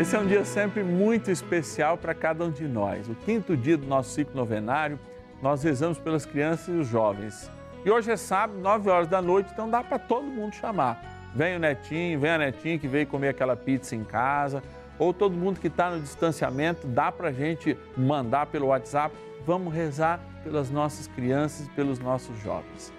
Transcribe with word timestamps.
Esse 0.00 0.16
é 0.16 0.18
um 0.18 0.26
dia 0.26 0.46
sempre 0.46 0.82
muito 0.82 1.30
especial 1.30 1.98
para 1.98 2.14
cada 2.14 2.42
um 2.42 2.50
de 2.50 2.66
nós. 2.66 3.06
O 3.06 3.14
quinto 3.14 3.54
dia 3.54 3.76
do 3.76 3.86
nosso 3.86 4.08
ciclo 4.08 4.34
novenário, 4.34 4.98
nós 5.42 5.62
rezamos 5.62 5.98
pelas 5.98 6.24
crianças 6.24 6.68
e 6.68 6.70
os 6.78 6.88
jovens. 6.88 7.50
E 7.84 7.90
hoje 7.90 8.10
é 8.10 8.16
sábado, 8.16 8.58
9 8.58 8.88
horas 8.88 9.08
da 9.08 9.20
noite, 9.20 9.50
então 9.52 9.68
dá 9.68 9.84
para 9.84 9.98
todo 9.98 10.22
mundo 10.22 10.54
chamar. 10.54 11.30
Vem 11.34 11.56
o 11.56 11.58
netinho, 11.58 12.18
vem 12.18 12.30
a 12.30 12.38
netinha 12.38 12.78
que 12.78 12.88
veio 12.88 13.06
comer 13.06 13.28
aquela 13.28 13.54
pizza 13.54 13.94
em 13.94 14.02
casa, 14.02 14.62
ou 14.98 15.12
todo 15.12 15.36
mundo 15.36 15.60
que 15.60 15.66
está 15.66 15.90
no 15.90 16.00
distanciamento, 16.00 16.86
dá 16.86 17.12
para 17.12 17.28
a 17.28 17.32
gente 17.32 17.76
mandar 17.94 18.46
pelo 18.46 18.68
WhatsApp. 18.68 19.14
Vamos 19.44 19.74
rezar 19.74 20.18
pelas 20.42 20.70
nossas 20.70 21.08
crianças 21.08 21.66
e 21.66 21.70
pelos 21.72 21.98
nossos 21.98 22.38
jovens. 22.42 22.90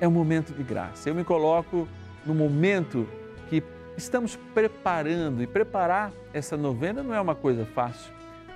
É 0.00 0.06
um 0.06 0.12
momento 0.12 0.54
de 0.54 0.62
graça. 0.62 1.08
Eu 1.08 1.14
me 1.16 1.24
coloco 1.24 1.88
no 2.24 2.32
momento 2.32 3.04
que 3.48 3.60
estamos 3.96 4.36
preparando 4.52 5.42
e 5.42 5.46
preparar 5.46 6.12
essa 6.32 6.56
novena 6.56 7.02
não 7.02 7.14
é 7.14 7.20
uma 7.20 7.34
coisa 7.34 7.64
fácil. 7.64 8.12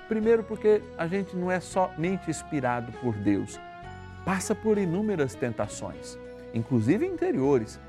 Primeiro, 0.07 0.43
porque 0.43 0.81
a 0.97 1.07
gente 1.07 1.35
não 1.35 1.51
é 1.51 1.59
somente 1.59 2.29
inspirado 2.29 2.91
por 2.93 3.13
Deus, 3.15 3.59
passa 4.25 4.55
por 4.55 4.77
inúmeras 4.77 5.35
tentações, 5.35 6.17
inclusive 6.53 7.05
interiores, 7.05 7.79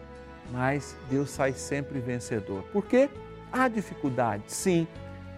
mas 0.53 0.97
Deus 1.09 1.31
sai 1.31 1.53
sempre 1.53 1.99
vencedor. 1.99 2.63
Porque 2.73 3.09
há 3.51 3.69
dificuldade, 3.69 4.45
sim, 4.47 4.87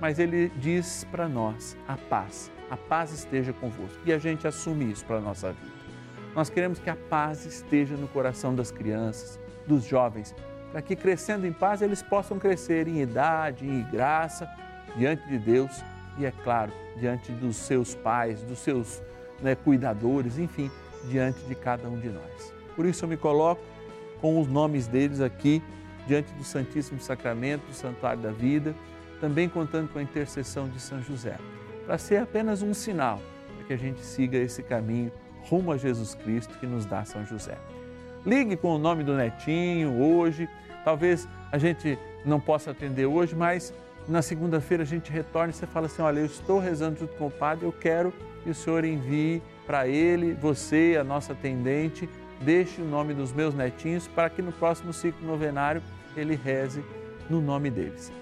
mas 0.00 0.18
Ele 0.18 0.50
diz 0.56 1.06
para 1.10 1.28
nós: 1.28 1.76
a 1.86 1.96
paz, 1.96 2.50
a 2.68 2.76
paz 2.76 3.12
esteja 3.12 3.52
convosco. 3.52 3.98
E 4.04 4.12
a 4.12 4.18
gente 4.18 4.46
assume 4.48 4.90
isso 4.90 5.04
para 5.04 5.18
a 5.18 5.20
nossa 5.20 5.52
vida. 5.52 5.72
Nós 6.34 6.48
queremos 6.48 6.78
que 6.78 6.90
a 6.90 6.96
paz 6.96 7.44
esteja 7.44 7.94
no 7.94 8.08
coração 8.08 8.54
das 8.54 8.70
crianças, 8.70 9.38
dos 9.66 9.84
jovens, 9.84 10.34
para 10.72 10.80
que 10.82 10.96
crescendo 10.96 11.46
em 11.46 11.52
paz 11.52 11.82
eles 11.82 12.02
possam 12.02 12.38
crescer 12.38 12.88
em 12.88 13.02
idade, 13.02 13.66
em 13.66 13.82
graça, 13.84 14.48
diante 14.96 15.28
de 15.28 15.38
Deus 15.38 15.84
e, 16.18 16.24
é 16.24 16.32
claro, 16.42 16.72
diante 16.98 17.30
dos 17.30 17.56
seus 17.56 17.94
pais, 17.94 18.42
dos 18.42 18.58
seus 18.58 19.02
né, 19.40 19.54
cuidadores, 19.54 20.38
enfim, 20.38 20.70
diante 21.04 21.40
de 21.44 21.54
cada 21.54 21.88
um 21.88 21.98
de 21.98 22.08
nós. 22.08 22.54
Por 22.74 22.86
isso 22.86 23.04
eu 23.04 23.08
me 23.08 23.16
coloco 23.16 23.62
com 24.20 24.40
os 24.40 24.48
nomes 24.48 24.86
deles 24.86 25.20
aqui 25.20 25.62
diante 26.06 26.32
do 26.34 26.42
Santíssimo 26.42 27.00
Sacramento, 27.00 27.66
do 27.66 27.74
Santuário 27.74 28.22
da 28.22 28.32
Vida, 28.32 28.74
também 29.20 29.48
contando 29.48 29.88
com 29.92 29.98
a 29.98 30.02
intercessão 30.02 30.68
de 30.68 30.80
São 30.80 31.02
José, 31.02 31.36
para 31.86 31.98
ser 31.98 32.16
apenas 32.16 32.62
um 32.62 32.72
sinal 32.72 33.20
para 33.56 33.66
que 33.66 33.72
a 33.72 33.76
gente 33.76 34.00
siga 34.00 34.38
esse 34.38 34.62
caminho 34.62 35.12
rumo 35.42 35.72
a 35.72 35.76
Jesus 35.76 36.14
Cristo 36.14 36.58
que 36.58 36.66
nos 36.66 36.86
dá 36.86 37.04
São 37.04 37.24
José. 37.24 37.58
Ligue 38.24 38.56
com 38.56 38.76
o 38.76 38.78
nome 38.78 39.02
do 39.02 39.14
netinho 39.16 40.00
hoje. 40.00 40.48
Talvez 40.84 41.28
a 41.50 41.58
gente 41.58 41.98
não 42.24 42.40
possa 42.40 42.70
atender 42.70 43.06
hoje, 43.06 43.34
mas 43.34 43.72
na 44.08 44.22
segunda-feira 44.22 44.82
a 44.82 44.86
gente 44.86 45.10
retorna 45.10 45.50
e 45.50 45.52
você 45.52 45.66
fala 45.66 45.86
assim: 45.86 46.02
Olha, 46.02 46.20
eu 46.20 46.26
estou 46.26 46.58
rezando 46.58 47.00
junto 47.00 47.14
com 47.14 47.26
o 47.26 47.30
padre, 47.30 47.66
eu 47.66 47.72
quero 47.72 48.12
que 48.42 48.50
o 48.50 48.54
senhor 48.54 48.84
envie 48.84 49.42
para 49.66 49.86
ele, 49.86 50.34
você, 50.34 50.96
a 51.00 51.04
nossa 51.04 51.32
atendente, 51.32 52.08
deixe 52.40 52.82
o 52.82 52.84
nome 52.84 53.14
dos 53.14 53.32
meus 53.32 53.54
netinhos 53.54 54.08
para 54.08 54.28
que 54.28 54.42
no 54.42 54.52
próximo 54.52 54.92
ciclo 54.92 55.26
novenário 55.26 55.82
ele 56.16 56.34
reze 56.34 56.84
no 57.30 57.40
nome 57.40 57.70
deles. 57.70 58.12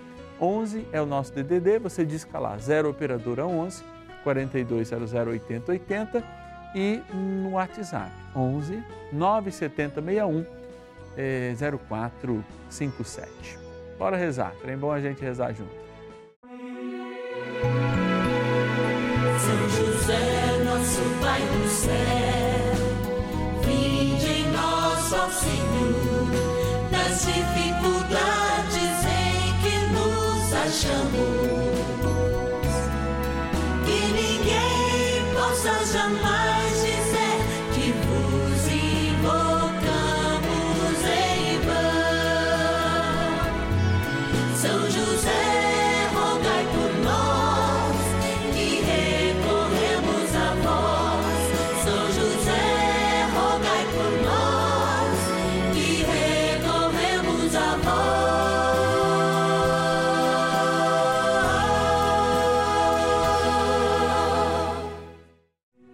11 0.41 0.87
é 0.93 1.01
o 1.01 1.07
nosso 1.07 1.33
DDD, 1.35 1.79
você 1.79 2.05
disca 2.05 2.39
lá 2.39 2.57
0 2.57 2.91
operadora 2.91 3.47
11 3.47 3.83
4200 4.23 5.13
8080 5.13 6.25
e 6.75 7.03
no 7.13 7.53
WhatsApp 7.53 8.11
11 8.35 8.83
97061 9.13 10.60
é, 11.17 11.55
0457. 11.55 13.59
Bora 13.99 14.17
rezar, 14.17 14.55
é 14.65 14.77
bom 14.77 14.93
a 14.93 15.01
gente 15.01 15.21
rezar 15.23 15.53
junto. 15.53 15.79
São 19.39 19.69
José, 19.69 20.63
nosso 20.65 21.03
Pai 21.21 21.41
do 21.41 21.69
céu, 21.69 21.93
vinde 23.63 24.27
em 24.27 24.51
nós, 24.53 25.13
ó 25.13 25.29
Senhor, 25.29 26.29
nas 26.91 27.27
dificuldades 27.27 29.05
em 29.05 29.53
que 29.63 29.77
nos 29.93 30.53
achamos. 30.55 31.30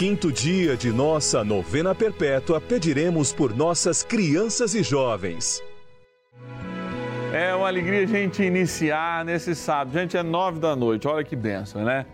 quinto 0.00 0.32
dia 0.32 0.78
de 0.78 0.90
nossa 0.90 1.44
novena 1.44 1.94
perpétua, 1.94 2.58
pediremos 2.58 3.34
por 3.34 3.54
nossas 3.54 4.02
crianças 4.02 4.74
e 4.74 4.82
jovens. 4.82 5.62
É 7.34 7.54
uma 7.54 7.68
alegria 7.68 8.04
a 8.04 8.06
gente 8.06 8.42
iniciar 8.42 9.26
nesse 9.26 9.54
sábado. 9.54 9.92
Gente, 9.92 10.16
é 10.16 10.22
nove 10.22 10.58
da 10.58 10.74
noite, 10.74 11.06
olha 11.06 11.22
que 11.22 11.36
benção, 11.36 11.84
né? 11.84 12.06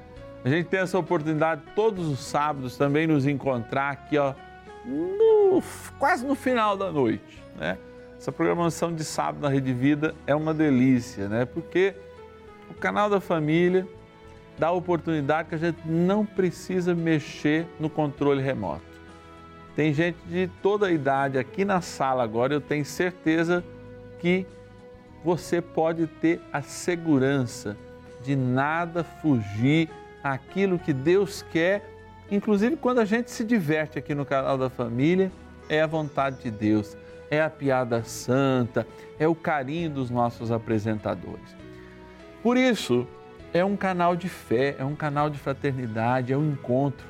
A 0.44 0.48
gente 0.48 0.66
tem 0.66 0.80
essa 0.80 0.98
oportunidade 0.98 1.62
todos 1.76 2.08
os 2.08 2.18
sábados 2.18 2.76
também 2.76 3.06
nos 3.06 3.24
encontrar 3.24 3.90
aqui, 3.90 4.18
ó, 4.18 4.34
no, 4.84 5.62
quase 5.96 6.26
no 6.26 6.34
final 6.34 6.76
da 6.76 6.90
noite, 6.90 7.40
né? 7.56 7.78
Essa 8.18 8.32
programação 8.32 8.92
de 8.92 9.04
sábado 9.04 9.42
na 9.42 9.48
Rede 9.48 9.72
Vida 9.72 10.12
é 10.26 10.34
uma 10.34 10.52
delícia, 10.52 11.28
né? 11.28 11.44
Porque 11.44 11.94
o 12.68 12.74
canal 12.74 13.08
da 13.08 13.20
família 13.20 13.86
dá 14.58 14.68
a 14.68 14.72
oportunidade 14.72 15.48
que 15.48 15.54
a 15.54 15.58
gente 15.58 15.86
não 15.86 16.24
precisa 16.24 16.94
mexer 16.94 17.66
no 17.78 17.90
controle 17.90 18.42
remoto. 18.42 18.84
Tem 19.74 19.92
gente 19.92 20.16
de 20.26 20.48
toda 20.62 20.86
a 20.86 20.90
idade 20.90 21.38
aqui 21.38 21.64
na 21.64 21.80
sala 21.80 22.24
agora, 22.24 22.54
eu 22.54 22.60
tenho 22.60 22.84
certeza 22.84 23.62
que 24.18 24.46
você 25.22 25.60
pode 25.60 26.06
ter 26.06 26.40
a 26.52 26.62
segurança 26.62 27.76
de 28.22 28.34
nada 28.34 29.04
fugir 29.04 29.90
aquilo 30.22 30.78
que 30.78 30.92
Deus 30.92 31.42
quer, 31.42 31.88
inclusive 32.30 32.76
quando 32.76 33.00
a 33.00 33.04
gente 33.04 33.30
se 33.30 33.44
diverte 33.44 33.98
aqui 33.98 34.14
no 34.14 34.24
canal 34.24 34.56
da 34.56 34.70
família, 34.70 35.30
é 35.68 35.82
a 35.82 35.86
vontade 35.86 36.42
de 36.42 36.50
Deus, 36.50 36.96
é 37.30 37.40
a 37.42 37.50
piada 37.50 38.02
santa, 38.02 38.86
é 39.18 39.28
o 39.28 39.34
carinho 39.34 39.90
dos 39.90 40.10
nossos 40.10 40.50
apresentadores. 40.50 41.56
Por 42.42 42.56
isso, 42.56 43.06
é 43.52 43.64
um 43.64 43.76
canal 43.76 44.16
de 44.16 44.28
fé, 44.28 44.76
é 44.78 44.84
um 44.84 44.94
canal 44.94 45.30
de 45.30 45.38
fraternidade, 45.38 46.32
é 46.32 46.36
um 46.36 46.50
encontro. 46.50 47.06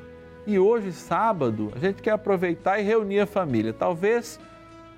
E 0.47 0.59
hoje, 0.59 0.93
sábado, 0.93 1.73
a 1.75 1.79
gente 1.79 2.01
quer 2.01 2.13
aproveitar 2.13 2.79
e 2.79 2.83
reunir 2.83 3.21
a 3.21 3.27
família. 3.27 3.73
Talvez 3.73 4.39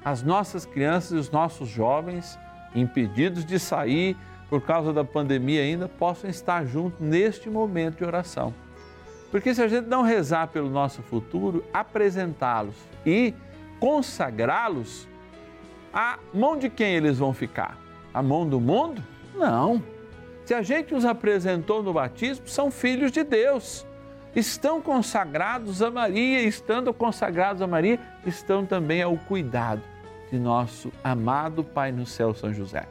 as 0.05 0.23
nossas 0.23 0.67
crianças 0.67 1.12
e 1.12 1.17
os 1.17 1.31
nossos 1.31 1.69
jovens, 1.69 2.38
impedidos 2.75 3.44
de 3.44 3.58
sair 3.58 4.17
por 4.50 4.62
causa 4.62 4.93
da 4.93 5.05
pandemia 5.05 5.62
ainda, 5.62 5.88
possam 5.88 6.29
estar 6.29 6.67
juntos 6.67 7.00
neste 7.00 7.49
momento 7.49 7.99
de 7.99 8.05
oração. 8.05 8.52
Porque 9.31 9.55
se 9.55 9.62
a 9.62 9.69
gente 9.69 9.87
não 9.87 10.02
rezar 10.02 10.49
pelo 10.49 10.70
nosso 10.70 11.02
futuro, 11.02 11.64
apresentá-los 11.73 12.76
e 13.05 13.35
consagrá-los, 13.79 15.06
a 15.93 16.19
mão 16.32 16.58
de 16.58 16.69
quem 16.69 16.94
eles 16.94 17.19
vão 17.19 17.32
ficar? 17.32 17.79
A 18.12 18.23
mão 18.23 18.49
do 18.49 18.61
mundo? 18.61 19.02
Não. 19.35 19.82
Se 20.48 20.54
a 20.54 20.62
gente 20.62 20.94
os 20.94 21.04
apresentou 21.04 21.82
no 21.82 21.92
batismo, 21.92 22.48
são 22.48 22.70
filhos 22.70 23.12
de 23.12 23.22
Deus. 23.22 23.86
Estão 24.34 24.80
consagrados 24.80 25.82
a 25.82 25.90
Maria, 25.90 26.40
estando 26.40 26.90
consagrados 26.94 27.60
a 27.60 27.66
Maria, 27.66 28.00
estão 28.24 28.64
também 28.64 29.02
ao 29.02 29.14
cuidado 29.18 29.82
de 30.30 30.38
nosso 30.38 30.90
amado 31.04 31.62
Pai 31.62 31.92
no 31.92 32.06
céu, 32.06 32.32
São 32.32 32.50
José. 32.50 32.86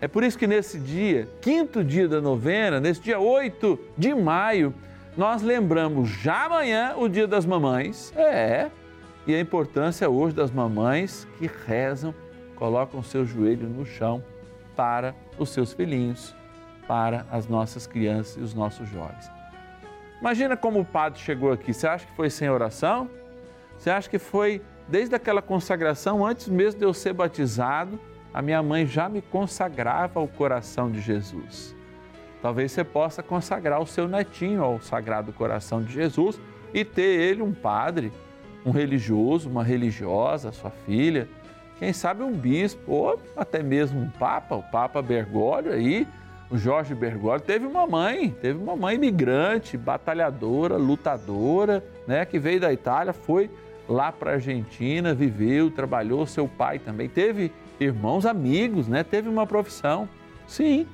É 0.00 0.06
por 0.06 0.22
isso 0.22 0.38
que 0.38 0.46
nesse 0.46 0.78
dia, 0.78 1.28
quinto 1.40 1.82
dia 1.82 2.06
da 2.06 2.20
novena, 2.20 2.78
nesse 2.78 3.00
dia 3.00 3.18
8 3.18 3.76
de 3.98 4.14
maio, 4.14 4.72
nós 5.16 5.42
lembramos 5.42 6.08
já 6.08 6.44
amanhã 6.44 6.94
o 6.96 7.08
dia 7.08 7.26
das 7.26 7.44
mamães. 7.44 8.12
É, 8.16 8.70
e 9.26 9.34
a 9.34 9.40
importância 9.40 10.08
hoje 10.08 10.36
das 10.36 10.52
mamães 10.52 11.26
que 11.36 11.50
rezam, 11.66 12.14
colocam 12.54 13.02
seu 13.02 13.26
joelho 13.26 13.68
no 13.68 13.84
chão 13.84 14.22
para 14.76 15.16
os 15.36 15.48
seus 15.48 15.72
filhinhos, 15.72 16.32
para 16.86 17.26
as 17.30 17.46
nossas 17.46 17.86
crianças 17.86 18.36
e 18.36 18.40
os 18.40 18.54
nossos 18.54 18.88
jovens. 18.88 19.30
Imagina 20.20 20.56
como 20.56 20.80
o 20.80 20.84
padre 20.84 21.18
chegou 21.20 21.52
aqui. 21.52 21.72
Você 21.72 21.86
acha 21.86 22.06
que 22.06 22.12
foi 22.16 22.30
sem 22.30 22.48
oração? 22.48 23.10
Você 23.76 23.90
acha 23.90 24.08
que 24.08 24.18
foi 24.18 24.62
desde 24.88 25.14
aquela 25.14 25.42
consagração, 25.42 26.24
antes 26.24 26.48
mesmo 26.48 26.78
de 26.78 26.86
eu 26.86 26.94
ser 26.94 27.12
batizado, 27.12 27.98
a 28.32 28.40
minha 28.40 28.62
mãe 28.62 28.86
já 28.86 29.08
me 29.08 29.20
consagrava 29.20 30.20
ao 30.20 30.28
coração 30.28 30.90
de 30.90 31.00
Jesus. 31.00 31.74
Talvez 32.40 32.72
você 32.72 32.84
possa 32.84 33.22
consagrar 33.22 33.80
o 33.80 33.86
seu 33.86 34.06
netinho 34.06 34.62
ao 34.62 34.80
Sagrado 34.80 35.32
Coração 35.32 35.82
de 35.82 35.92
Jesus 35.92 36.40
e 36.72 36.84
ter 36.84 37.20
ele 37.20 37.42
um 37.42 37.52
padre, 37.52 38.12
um 38.64 38.70
religioso, 38.70 39.48
uma 39.48 39.64
religiosa, 39.64 40.52
sua 40.52 40.70
filha, 40.70 41.28
quem 41.78 41.92
sabe 41.92 42.22
um 42.22 42.32
bispo, 42.32 42.90
ou 42.90 43.20
até 43.36 43.62
mesmo 43.62 44.00
um 44.00 44.08
papa, 44.08 44.54
o 44.54 44.62
Papa 44.62 45.02
Bergoglio 45.02 45.72
aí, 45.72 46.06
o 46.50 46.56
Jorge 46.56 46.94
Bergoglio 46.94 47.40
teve 47.40 47.66
uma 47.66 47.86
mãe, 47.86 48.30
teve 48.30 48.58
uma 48.58 48.76
mãe 48.76 48.94
imigrante, 48.94 49.76
batalhadora, 49.76 50.76
lutadora, 50.76 51.84
né, 52.06 52.24
que 52.24 52.38
veio 52.38 52.60
da 52.60 52.72
Itália, 52.72 53.12
foi 53.12 53.50
lá 53.88 54.12
para 54.12 54.32
a 54.32 54.34
Argentina, 54.34 55.14
viveu, 55.14 55.70
trabalhou, 55.70 56.26
seu 56.26 56.48
pai 56.48 56.78
também 56.78 57.08
teve 57.08 57.52
irmãos 57.78 58.26
amigos, 58.26 58.88
né? 58.88 59.04
Teve 59.04 59.28
uma 59.28 59.46
profissão. 59.46 60.08
Sim, 60.46 60.86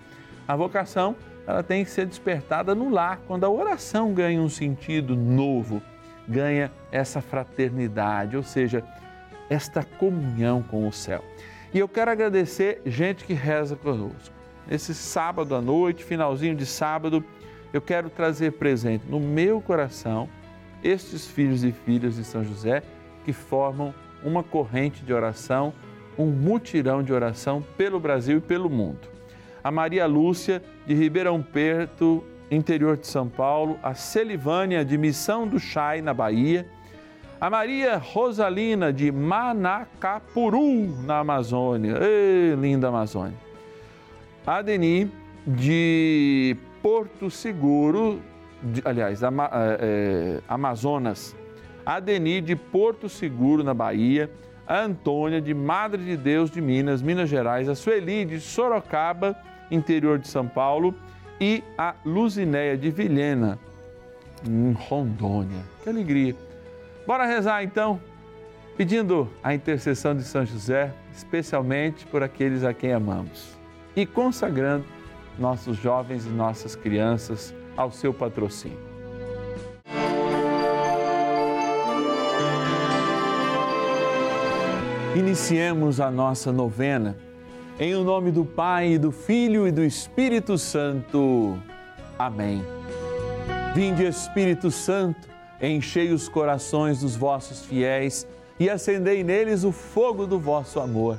a 0.47 0.57
vocação 0.57 1.17
ela 1.47 1.63
tem 1.63 1.85
que 1.85 1.91
ser 1.91 2.07
despertada 2.07 2.75
no 2.75 2.89
lar, 2.89 3.21
quando 3.27 3.45
a 3.45 3.51
oração 3.51 4.13
ganha 4.13 4.41
um 4.41 4.49
sentido 4.49 5.17
novo, 5.17 5.83
ganha 6.29 6.71
essa 6.91 7.21
fraternidade, 7.21 8.37
ou 8.37 8.43
seja, 8.43 8.85
esta 9.51 9.83
comunhão 9.83 10.63
com 10.63 10.87
o 10.87 10.93
céu. 10.93 11.25
E 11.75 11.79
eu 11.79 11.89
quero 11.89 12.11
agradecer 12.11 12.81
gente 12.87 13.25
que 13.25 13.33
reza 13.33 13.75
conosco. 13.75 14.42
Esse 14.71 14.95
sábado 14.95 15.55
à 15.55 15.61
noite, 15.61 16.05
finalzinho 16.05 16.55
de 16.55 16.65
sábado, 16.67 17.25
eu 17.73 17.81
quero 17.81 18.11
trazer 18.11 18.53
presente 18.53 19.05
no 19.09 19.19
meu 19.19 19.61
coração 19.61 20.29
estes 20.83 21.27
filhos 21.27 21.65
e 21.65 21.73
filhas 21.73 22.17
de 22.17 22.25
São 22.25 22.45
José 22.45 22.83
que 23.25 23.33
formam 23.33 23.95
uma 24.23 24.43
corrente 24.43 25.05
de 25.05 25.13
oração, 25.13 25.73
um 26.19 26.27
mutirão 26.27 27.03
de 27.03 27.13
oração 27.13 27.65
pelo 27.77 27.99
Brasil 27.99 28.39
e 28.39 28.41
pelo 28.41 28.69
mundo. 28.69 29.09
A 29.63 29.71
Maria 29.71 30.07
Lúcia, 30.07 30.63
de 30.87 30.95
Ribeirão 30.95 31.43
Perto, 31.43 32.25
interior 32.51 32.97
de 32.97 33.07
São 33.07 33.29
Paulo, 33.29 33.79
a 33.83 33.95
Celivânia, 33.95 34.85
de 34.85 34.99
Missão 34.99 35.47
do 35.47 35.59
Chai, 35.59 36.03
na 36.03 36.13
Bahia, 36.13 36.67
a 37.41 37.49
Maria 37.51 37.97
Rosalina, 37.97 38.93
de 38.93 39.11
Manacapuru, 39.11 40.87
na 41.05 41.21
Amazônia, 41.21 41.99
Ei, 42.01 42.55
linda 42.55 42.89
Amazônia, 42.89 43.37
a 44.47 44.63
Deni, 44.63 45.11
de 45.47 46.57
Porto 46.83 47.31
Seguro, 47.31 48.21
de, 48.63 48.83
aliás, 48.85 49.23
Ama, 49.23 49.51
é, 49.53 50.41
Amazonas, 50.49 51.35
a 51.85 51.99
Deni 52.01 52.41
de 52.41 52.55
Porto 52.55 53.09
Seguro, 53.09 53.65
na 53.65 53.75
Bahia, 53.75 54.31
a 54.67 54.81
Antônia 54.81 55.41
de 55.41 55.53
Madre 55.53 56.05
de 56.05 56.17
Deus 56.17 56.51
de 56.51 56.61
Minas, 56.61 57.03
Minas 57.03 57.29
Gerais, 57.29 57.69
a 57.69 57.75
Sueli 57.75 58.25
de 58.25 58.41
Sorocaba, 58.41 59.37
interior 59.71 60.19
de 60.19 60.29
São 60.29 60.47
Paulo, 60.47 60.95
e 61.41 61.63
a 61.77 61.95
Luzinéia 62.05 62.77
de 62.77 62.91
Vilhena, 62.91 63.59
em 64.47 64.73
Rondônia. 64.73 65.63
Que 65.83 65.89
alegria! 65.89 66.37
Bora 67.05 67.27
rezar 67.27 67.65
então, 67.65 68.01
pedindo 68.77 69.29
a 69.43 69.53
intercessão 69.53 70.15
de 70.15 70.23
São 70.23 70.47
José, 70.47 70.93
especialmente 71.13 72.07
por 72.07 72.23
aqueles 72.23 72.63
a 72.63 72.73
quem 72.73 72.93
amamos, 72.93 73.59
e 73.95 74.07
consagrando 74.07 74.85
nossos 75.39 75.77
jovens 75.77 76.27
e 76.27 76.29
nossas 76.29 76.75
crianças 76.75 77.55
ao 77.77 77.91
seu 77.91 78.13
patrocínio. 78.13 78.79
Iniciemos 85.17 86.01
a 86.01 86.11
nossa 86.11 86.51
novena 86.51 87.17
em 87.79 87.95
o 87.95 88.05
nome 88.05 88.31
do 88.31 88.45
Pai, 88.45 88.99
do 88.99 89.11
Filho 89.11 89.67
e 89.67 89.73
do 89.73 89.83
Espírito 89.83 90.57
Santo. 90.57 91.59
Amém. 92.19 92.63
Vinde 93.75 94.05
Espírito 94.05 94.71
Santo, 94.71 95.29
enchei 95.61 96.13
os 96.13 96.29
corações 96.29 97.01
dos 97.01 97.17
vossos 97.17 97.65
fiéis 97.65 98.27
e 98.59 98.71
acendei 98.71 99.25
neles 99.25 99.65
o 99.65 99.73
fogo 99.73 100.27
do 100.27 100.39
vosso 100.39 100.79
amor. 100.79 101.19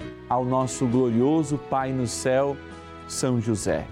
ao 0.31 0.45
nosso 0.45 0.87
glorioso 0.87 1.57
Pai 1.57 1.91
no 1.91 2.07
céu 2.07 2.55
são 3.05 3.41
José. 3.41 3.85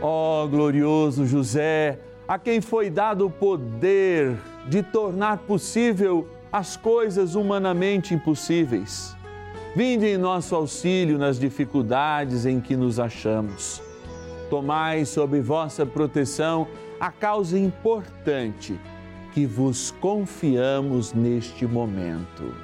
Ó 0.00 0.44
oh, 0.44 0.48
glorioso 0.48 1.26
José, 1.26 1.98
a 2.28 2.38
quem 2.38 2.60
foi 2.60 2.88
dado 2.88 3.26
o 3.26 3.30
poder 3.30 4.36
de 4.68 4.80
tornar 4.80 5.38
possível 5.38 6.28
as 6.52 6.76
coisas 6.76 7.34
humanamente 7.34 8.14
impossíveis. 8.14 9.16
Vinde 9.74 10.06
em 10.06 10.16
nosso 10.16 10.54
auxílio 10.54 11.18
nas 11.18 11.36
dificuldades 11.36 12.46
em 12.46 12.60
que 12.60 12.76
nos 12.76 13.00
achamos. 13.00 13.82
Tomai 14.48 15.04
sob 15.04 15.40
vossa 15.40 15.84
proteção 15.84 16.68
a 17.00 17.10
causa 17.10 17.58
importante 17.58 18.78
que 19.32 19.46
vos 19.46 19.90
confiamos 19.90 21.12
neste 21.12 21.66
momento. 21.66 22.63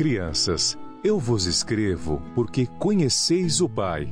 Crianças, 0.00 0.78
eu 1.04 1.18
vos 1.18 1.44
escrevo 1.44 2.22
porque 2.34 2.66
conheceis 2.78 3.60
o 3.60 3.68
Pai. 3.68 4.10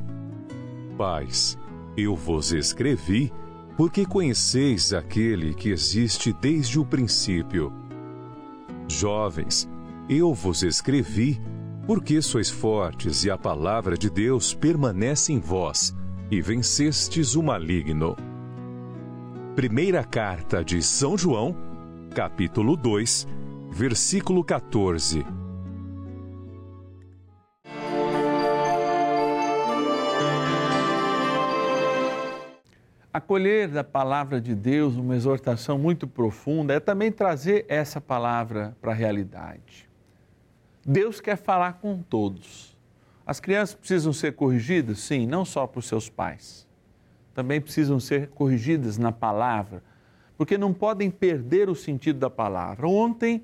Pais, 0.99 1.59
eu 1.97 2.14
vos 2.14 2.52
escrevi 2.52 3.33
porque 3.75 4.04
conheceis 4.04 4.92
aquele 4.92 5.54
que 5.54 5.71
existe 5.71 6.30
desde 6.30 6.78
o 6.78 6.85
princípio. 6.85 7.73
Jovens, 8.87 9.66
eu 10.11 10.35
vos 10.35 10.62
escrevi 10.62 11.40
porque 11.87 12.21
sois 12.21 12.50
fortes 12.50 13.25
e 13.25 13.30
a 13.30 13.38
palavra 13.38 13.97
de 13.97 14.11
Deus 14.11 14.52
permanece 14.52 15.33
em 15.33 15.40
vós 15.40 15.97
e 16.30 16.42
vencestes 16.42 17.35
o 17.35 17.42
maligno. 17.42 18.14
Primeira 19.57 20.04
carta 20.04 20.62
de 20.62 20.83
São 20.83 21.16
João, 21.16 21.57
capítulo 22.14 22.76
2, 22.76 23.26
versículo 23.71 24.45
14. 24.45 25.38
Acolher 33.18 33.66
da 33.66 33.82
palavra 33.82 34.40
de 34.40 34.54
Deus 34.54 34.94
uma 34.94 35.16
exortação 35.16 35.76
muito 35.76 36.06
profunda 36.06 36.75
é 36.75 36.78
também 36.78 37.10
trazer 37.10 37.66
essa 37.68 38.00
palavra 38.00 38.76
para 38.80 38.92
a 38.92 38.94
realidade. 38.94 39.90
Deus 40.87 41.20
quer 41.20 41.37
falar 41.37 41.80
com 41.80 42.00
todos. 42.00 42.76
As 43.26 43.40
crianças 43.40 43.75
precisam 43.75 44.12
ser 44.12 44.34
corrigidas? 44.34 45.00
Sim, 45.00 45.26
não 45.26 45.44
só 45.44 45.66
por 45.66 45.82
seus 45.82 46.08
pais. 46.08 46.64
Também 47.34 47.60
precisam 47.60 47.98
ser 47.98 48.28
corrigidas 48.28 48.98
na 48.98 49.10
palavra, 49.10 49.82
porque 50.37 50.56
não 50.56 50.72
podem 50.72 51.10
perder 51.10 51.68
o 51.68 51.75
sentido 51.75 52.20
da 52.20 52.30
palavra. 52.30 52.87
Ontem 52.87 53.42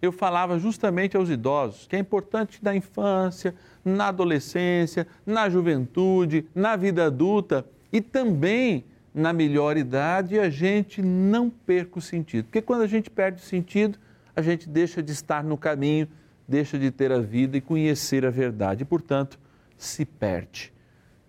eu 0.00 0.12
falava 0.12 0.60
justamente 0.60 1.16
aos 1.16 1.28
idosos 1.28 1.88
que 1.88 1.96
é 1.96 1.98
importante 1.98 2.60
na 2.62 2.72
infância, 2.72 3.52
na 3.84 4.06
adolescência, 4.06 5.08
na 5.26 5.50
juventude, 5.50 6.46
na 6.54 6.76
vida 6.76 7.06
adulta 7.06 7.66
e 7.92 8.00
também 8.00 8.84
na 9.18 9.32
melhor 9.32 9.76
idade 9.76 10.38
a 10.38 10.48
gente 10.48 11.02
não 11.02 11.50
perca 11.50 11.98
o 11.98 12.02
sentido. 12.02 12.44
Porque 12.44 12.62
quando 12.62 12.82
a 12.82 12.86
gente 12.86 13.10
perde 13.10 13.42
o 13.42 13.44
sentido, 13.44 13.98
a 14.34 14.40
gente 14.40 14.68
deixa 14.68 15.02
de 15.02 15.12
estar 15.12 15.42
no 15.42 15.58
caminho, 15.58 16.08
deixa 16.46 16.78
de 16.78 16.90
ter 16.90 17.10
a 17.10 17.18
vida 17.18 17.56
e 17.56 17.60
conhecer 17.60 18.24
a 18.24 18.30
verdade. 18.30 18.82
E, 18.82 18.86
portanto, 18.86 19.38
se 19.76 20.04
perde 20.04 20.72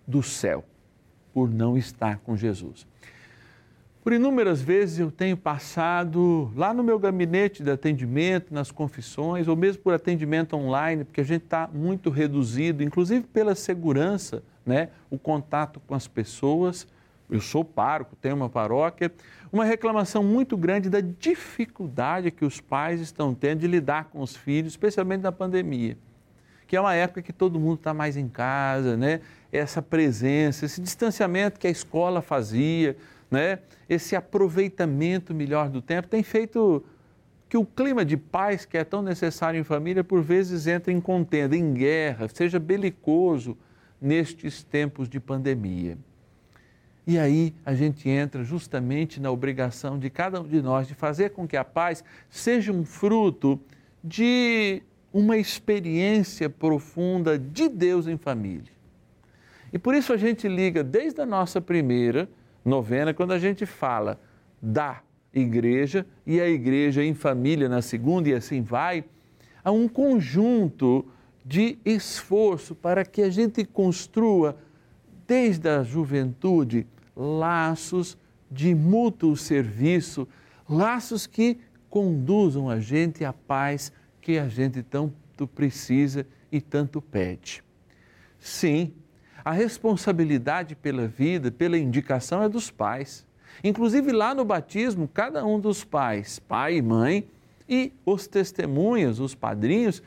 do 0.06 0.22
céu 0.22 0.64
por 1.34 1.50
não 1.50 1.76
estar 1.76 2.18
com 2.18 2.36
Jesus. 2.36 2.86
Por 4.02 4.14
inúmeras 4.14 4.62
vezes 4.62 4.98
eu 4.98 5.10
tenho 5.10 5.36
passado 5.36 6.50
lá 6.56 6.72
no 6.72 6.82
meu 6.82 6.98
gabinete 6.98 7.62
de 7.62 7.70
atendimento, 7.70 8.54
nas 8.54 8.70
confissões, 8.70 9.46
ou 9.46 9.54
mesmo 9.54 9.82
por 9.82 9.92
atendimento 9.92 10.56
online, 10.56 11.04
porque 11.04 11.20
a 11.20 11.24
gente 11.24 11.42
está 11.44 11.68
muito 11.72 12.08
reduzido, 12.08 12.82
inclusive 12.82 13.26
pela 13.26 13.54
segurança, 13.54 14.42
né? 14.64 14.88
o 15.10 15.18
contato 15.18 15.80
com 15.86 15.94
as 15.94 16.08
pessoas 16.08 16.86
eu 17.30 17.40
sou 17.40 17.64
pároco, 17.64 18.16
tenho 18.16 18.36
uma 18.36 18.48
paróquia, 18.48 19.12
uma 19.52 19.64
reclamação 19.64 20.22
muito 20.22 20.56
grande 20.56 20.90
da 20.90 21.00
dificuldade 21.00 22.30
que 22.30 22.44
os 22.44 22.60
pais 22.60 23.00
estão 23.00 23.34
tendo 23.34 23.60
de 23.60 23.66
lidar 23.66 24.04
com 24.06 24.20
os 24.20 24.36
filhos, 24.36 24.72
especialmente 24.72 25.22
na 25.22 25.32
pandemia, 25.32 25.96
que 26.66 26.76
é 26.76 26.80
uma 26.80 26.94
época 26.94 27.22
que 27.22 27.32
todo 27.32 27.58
mundo 27.58 27.78
está 27.78 27.94
mais 27.94 28.16
em 28.16 28.28
casa, 28.28 28.96
né? 28.96 29.20
Essa 29.52 29.80
presença, 29.80 30.66
esse 30.66 30.80
distanciamento 30.80 31.58
que 31.58 31.66
a 31.66 31.70
escola 31.70 32.20
fazia, 32.20 32.96
né? 33.30 33.60
Esse 33.88 34.14
aproveitamento 34.16 35.34
melhor 35.34 35.68
do 35.68 35.80
tempo 35.80 36.08
tem 36.08 36.22
feito 36.22 36.84
que 37.48 37.56
o 37.56 37.64
clima 37.64 38.04
de 38.04 38.16
paz 38.16 38.64
que 38.64 38.78
é 38.78 38.84
tão 38.84 39.02
necessário 39.02 39.58
em 39.58 39.64
família 39.64 40.04
por 40.04 40.22
vezes 40.22 40.68
entre 40.68 40.92
em 40.92 41.00
contenda, 41.00 41.56
em 41.56 41.74
guerra, 41.74 42.28
seja 42.32 42.60
belicoso 42.60 43.58
nestes 44.00 44.62
tempos 44.62 45.08
de 45.08 45.18
pandemia. 45.18 45.98
E 47.10 47.18
aí 47.18 47.52
a 47.66 47.74
gente 47.74 48.08
entra 48.08 48.44
justamente 48.44 49.20
na 49.20 49.32
obrigação 49.32 49.98
de 49.98 50.08
cada 50.08 50.40
um 50.40 50.46
de 50.46 50.62
nós 50.62 50.86
de 50.86 50.94
fazer 50.94 51.30
com 51.30 51.44
que 51.44 51.56
a 51.56 51.64
paz 51.64 52.04
seja 52.28 52.70
um 52.70 52.84
fruto 52.84 53.60
de 54.00 54.80
uma 55.12 55.36
experiência 55.36 56.48
profunda 56.48 57.36
de 57.36 57.68
Deus 57.68 58.06
em 58.06 58.16
família. 58.16 58.70
E 59.72 59.78
por 59.78 59.92
isso 59.92 60.12
a 60.12 60.16
gente 60.16 60.46
liga 60.46 60.84
desde 60.84 61.20
a 61.20 61.26
nossa 61.26 61.60
primeira 61.60 62.28
novena, 62.64 63.12
quando 63.12 63.32
a 63.32 63.40
gente 63.40 63.66
fala 63.66 64.16
da 64.62 65.02
igreja 65.34 66.06
e 66.24 66.40
a 66.40 66.48
igreja 66.48 67.02
em 67.02 67.12
família 67.12 67.68
na 67.68 67.82
segunda 67.82 68.28
e 68.28 68.34
assim 68.34 68.62
vai, 68.62 69.02
a 69.64 69.72
um 69.72 69.88
conjunto 69.88 71.04
de 71.44 71.76
esforço 71.84 72.72
para 72.72 73.04
que 73.04 73.20
a 73.20 73.30
gente 73.30 73.64
construa 73.64 74.56
desde 75.26 75.68
a 75.68 75.82
juventude, 75.82 76.86
laços 77.20 78.16
de 78.50 78.74
mútuo 78.74 79.36
serviço, 79.36 80.26
laços 80.66 81.26
que 81.26 81.58
conduzam 81.90 82.70
a 82.70 82.80
gente 82.80 83.24
à 83.24 83.32
paz 83.32 83.92
que 84.22 84.38
a 84.38 84.48
gente 84.48 84.82
tanto 84.82 85.46
precisa 85.46 86.26
e 86.50 86.60
tanto 86.60 87.02
pede. 87.02 87.62
Sim, 88.38 88.94
a 89.44 89.52
responsabilidade 89.52 90.74
pela 90.74 91.06
vida, 91.06 91.50
pela 91.50 91.76
indicação 91.76 92.42
é 92.42 92.48
dos 92.48 92.70
pais. 92.70 93.26
Inclusive 93.62 94.12
lá 94.12 94.34
no 94.34 94.44
batismo, 94.44 95.06
cada 95.06 95.44
um 95.44 95.60
dos 95.60 95.84
pais, 95.84 96.38
pai 96.38 96.76
e 96.76 96.82
mãe, 96.82 97.28
e 97.68 97.92
os 98.04 98.26
testemunhas, 98.26 99.20
os 99.20 99.34
padrinhos, 99.34 100.02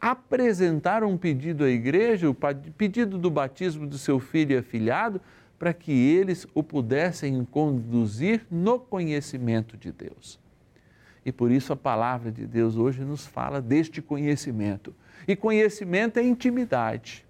apresentaram 0.00 1.10
um 1.10 1.18
pedido 1.18 1.64
à 1.64 1.68
igreja, 1.68 2.30
o 2.30 2.34
pedido 2.34 3.18
do 3.18 3.30
batismo 3.30 3.86
do 3.86 3.98
seu 3.98 4.18
filho 4.18 4.52
e 4.52 4.58
afilhado, 4.58 5.20
para 5.58 5.72
que 5.72 5.92
eles 5.92 6.46
o 6.54 6.62
pudessem 6.62 7.44
conduzir 7.44 8.46
no 8.50 8.78
conhecimento 8.78 9.76
de 9.76 9.90
Deus. 9.90 10.38
E 11.24 11.32
por 11.32 11.50
isso 11.50 11.72
a 11.72 11.76
palavra 11.76 12.30
de 12.30 12.46
Deus 12.46 12.76
hoje 12.76 13.02
nos 13.02 13.26
fala 13.26 13.60
deste 13.60 14.00
conhecimento. 14.00 14.94
E 15.26 15.34
conhecimento 15.34 16.18
é 16.18 16.22
intimidade. 16.22 17.26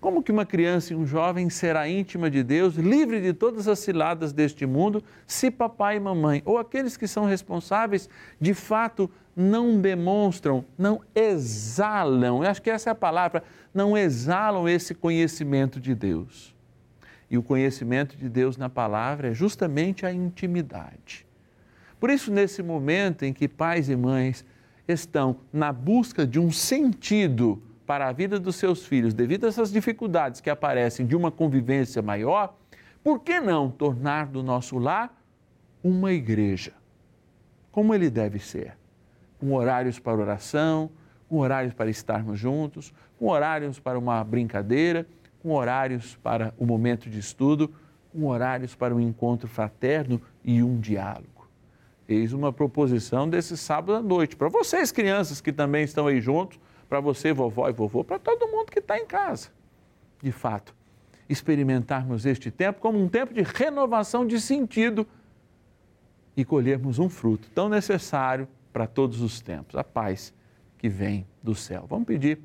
Como 0.00 0.22
que 0.22 0.30
uma 0.30 0.46
criança 0.46 0.92
e 0.92 0.96
um 0.96 1.04
jovem 1.04 1.50
será 1.50 1.88
íntima 1.88 2.30
de 2.30 2.42
Deus, 2.42 2.76
livre 2.76 3.20
de 3.20 3.32
todas 3.32 3.66
as 3.66 3.80
ciladas 3.80 4.32
deste 4.32 4.64
mundo, 4.64 5.02
se 5.26 5.50
papai 5.50 5.96
e 5.96 6.00
mamãe, 6.00 6.40
ou 6.44 6.56
aqueles 6.56 6.96
que 6.96 7.08
são 7.08 7.26
responsáveis, 7.26 8.08
de 8.40 8.54
fato 8.54 9.10
não 9.34 9.80
demonstram, 9.80 10.64
não 10.76 11.00
exalam, 11.14 12.42
eu 12.42 12.50
acho 12.50 12.62
que 12.62 12.70
essa 12.70 12.90
é 12.90 12.92
a 12.92 12.94
palavra, 12.94 13.42
não 13.74 13.96
exalam 13.96 14.68
esse 14.68 14.94
conhecimento 14.94 15.80
de 15.80 15.94
Deus. 15.94 16.57
E 17.30 17.36
o 17.36 17.42
conhecimento 17.42 18.16
de 18.16 18.28
Deus 18.28 18.56
na 18.56 18.68
palavra 18.68 19.28
é 19.28 19.34
justamente 19.34 20.06
a 20.06 20.12
intimidade. 20.12 21.26
Por 22.00 22.10
isso, 22.10 22.32
nesse 22.32 22.62
momento 22.62 23.24
em 23.24 23.32
que 23.32 23.48
pais 23.48 23.88
e 23.88 23.96
mães 23.96 24.44
estão 24.86 25.36
na 25.52 25.72
busca 25.72 26.26
de 26.26 26.38
um 26.38 26.50
sentido 26.50 27.62
para 27.86 28.08
a 28.08 28.12
vida 28.12 28.38
dos 28.38 28.56
seus 28.56 28.86
filhos, 28.86 29.14
devido 29.14 29.44
a 29.44 29.48
essas 29.48 29.72
dificuldades 29.72 30.40
que 30.40 30.50
aparecem 30.50 31.06
de 31.06 31.16
uma 31.16 31.30
convivência 31.30 32.00
maior, 32.00 32.54
por 33.02 33.20
que 33.20 33.40
não 33.40 33.70
tornar 33.70 34.26
do 34.26 34.42
nosso 34.42 34.78
lar 34.78 35.14
uma 35.82 36.12
igreja? 36.12 36.72
Como 37.70 37.94
ele 37.94 38.10
deve 38.10 38.38
ser? 38.38 38.76
Com 39.38 39.54
horários 39.54 39.98
para 39.98 40.16
oração, 40.16 40.90
com 41.28 41.38
horários 41.38 41.74
para 41.74 41.90
estarmos 41.90 42.38
juntos, 42.38 42.92
com 43.18 43.28
horários 43.28 43.78
para 43.78 43.98
uma 43.98 44.22
brincadeira, 44.24 45.06
com 45.42 45.54
horários 45.54 46.16
para 46.16 46.52
o 46.58 46.66
momento 46.66 47.08
de 47.08 47.18
estudo, 47.18 47.72
com 48.12 48.26
horários 48.26 48.74
para 48.74 48.94
um 48.94 49.00
encontro 49.00 49.48
fraterno 49.48 50.20
e 50.44 50.62
um 50.62 50.78
diálogo. 50.78 51.48
Eis 52.08 52.32
uma 52.32 52.52
proposição 52.52 53.28
desse 53.28 53.56
sábado 53.56 53.94
à 53.94 54.02
noite, 54.02 54.34
para 54.34 54.48
vocês, 54.48 54.90
crianças 54.90 55.40
que 55.40 55.52
também 55.52 55.84
estão 55.84 56.06
aí 56.06 56.20
juntos, 56.20 56.58
para 56.88 57.00
você, 57.00 57.32
vovó 57.32 57.68
e 57.68 57.72
vovô, 57.72 58.02
para 58.02 58.18
todo 58.18 58.48
mundo 58.48 58.72
que 58.72 58.78
está 58.78 58.98
em 58.98 59.06
casa. 59.06 59.50
De 60.22 60.32
fato, 60.32 60.74
experimentarmos 61.28 62.24
este 62.24 62.50
tempo 62.50 62.80
como 62.80 62.98
um 62.98 63.08
tempo 63.08 63.34
de 63.34 63.42
renovação 63.42 64.26
de 64.26 64.40
sentido 64.40 65.06
e 66.34 66.44
colhermos 66.44 66.98
um 66.98 67.08
fruto 67.08 67.48
tão 67.54 67.68
necessário 67.68 68.48
para 68.72 68.86
todos 68.86 69.20
os 69.20 69.40
tempos, 69.40 69.76
a 69.76 69.84
paz 69.84 70.32
que 70.78 70.88
vem 70.88 71.26
do 71.42 71.54
céu. 71.54 71.84
Vamos 71.88 72.06
pedir 72.06 72.38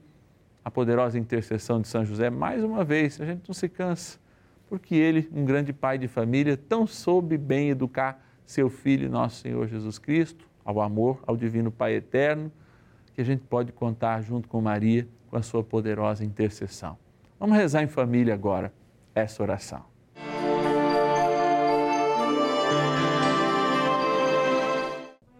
a 0.63 0.71
poderosa 0.71 1.17
intercessão 1.19 1.81
de 1.81 1.87
São 1.87 2.05
José 2.05 2.29
mais 2.29 2.63
uma 2.63 2.83
vez, 2.83 3.19
a 3.19 3.25
gente 3.25 3.43
não 3.47 3.53
se 3.53 3.67
cansa, 3.67 4.19
porque 4.69 4.95
ele, 4.95 5.29
um 5.33 5.45
grande 5.45 5.73
pai 5.73 5.97
de 5.97 6.07
família, 6.07 6.55
tão 6.57 6.87
soube 6.87 7.37
bem 7.37 7.69
educar 7.69 8.23
seu 8.45 8.69
filho, 8.69 9.09
nosso 9.09 9.41
Senhor 9.41 9.67
Jesus 9.67 9.97
Cristo, 9.97 10.47
ao 10.63 10.81
amor, 10.81 11.21
ao 11.27 11.35
divino 11.35 11.71
Pai 11.71 11.93
eterno 11.93 12.51
que 13.13 13.21
a 13.21 13.25
gente 13.25 13.43
pode 13.43 13.71
contar 13.71 14.21
junto 14.21 14.47
com 14.47 14.59
Maria 14.61 15.07
com 15.29 15.37
a 15.37 15.41
sua 15.41 15.63
poderosa 15.63 16.25
intercessão. 16.25 16.97
Vamos 17.39 17.55
rezar 17.57 17.83
em 17.83 17.87
família 17.87 18.33
agora 18.33 18.73
essa 19.13 19.43
oração. 19.43 19.83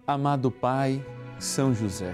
Amado 0.06 0.52
Pai, 0.52 1.04
São 1.40 1.74
José, 1.74 2.14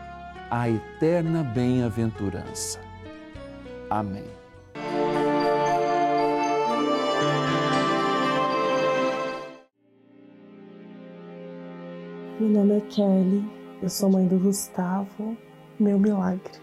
a 0.51 0.69
eterna 0.69 1.43
bem-aventurança. 1.43 2.77
Amém. 3.89 4.25
Meu 12.37 12.49
nome 12.49 12.77
é 12.77 12.81
Kelly, 12.81 13.45
eu 13.81 13.87
sou 13.87 14.09
mãe 14.09 14.27
do 14.27 14.37
Gustavo, 14.39 15.37
meu 15.79 15.97
milagre. 15.97 16.59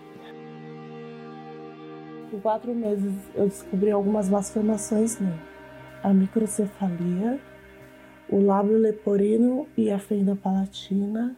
Em 2.31 2.39
quatro 2.41 2.75
meses 2.75 3.15
eu 3.35 3.49
descobri 3.49 3.91
algumas 3.91 4.29
malformações 4.29 5.19
nele. 5.19 5.41
A 6.03 6.13
microcefalia, 6.13 7.41
o 8.29 8.39
lábio 8.39 8.77
leporino 8.77 9.67
e 9.79 9.91
a 9.91 9.99
fenda 9.99 10.37
palatina, 10.37 11.35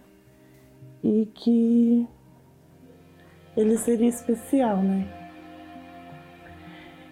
e 1.04 1.26
que 1.32 2.08
ele 3.56 3.76
seria 3.76 4.08
especial, 4.08 4.78
né? 4.78 5.06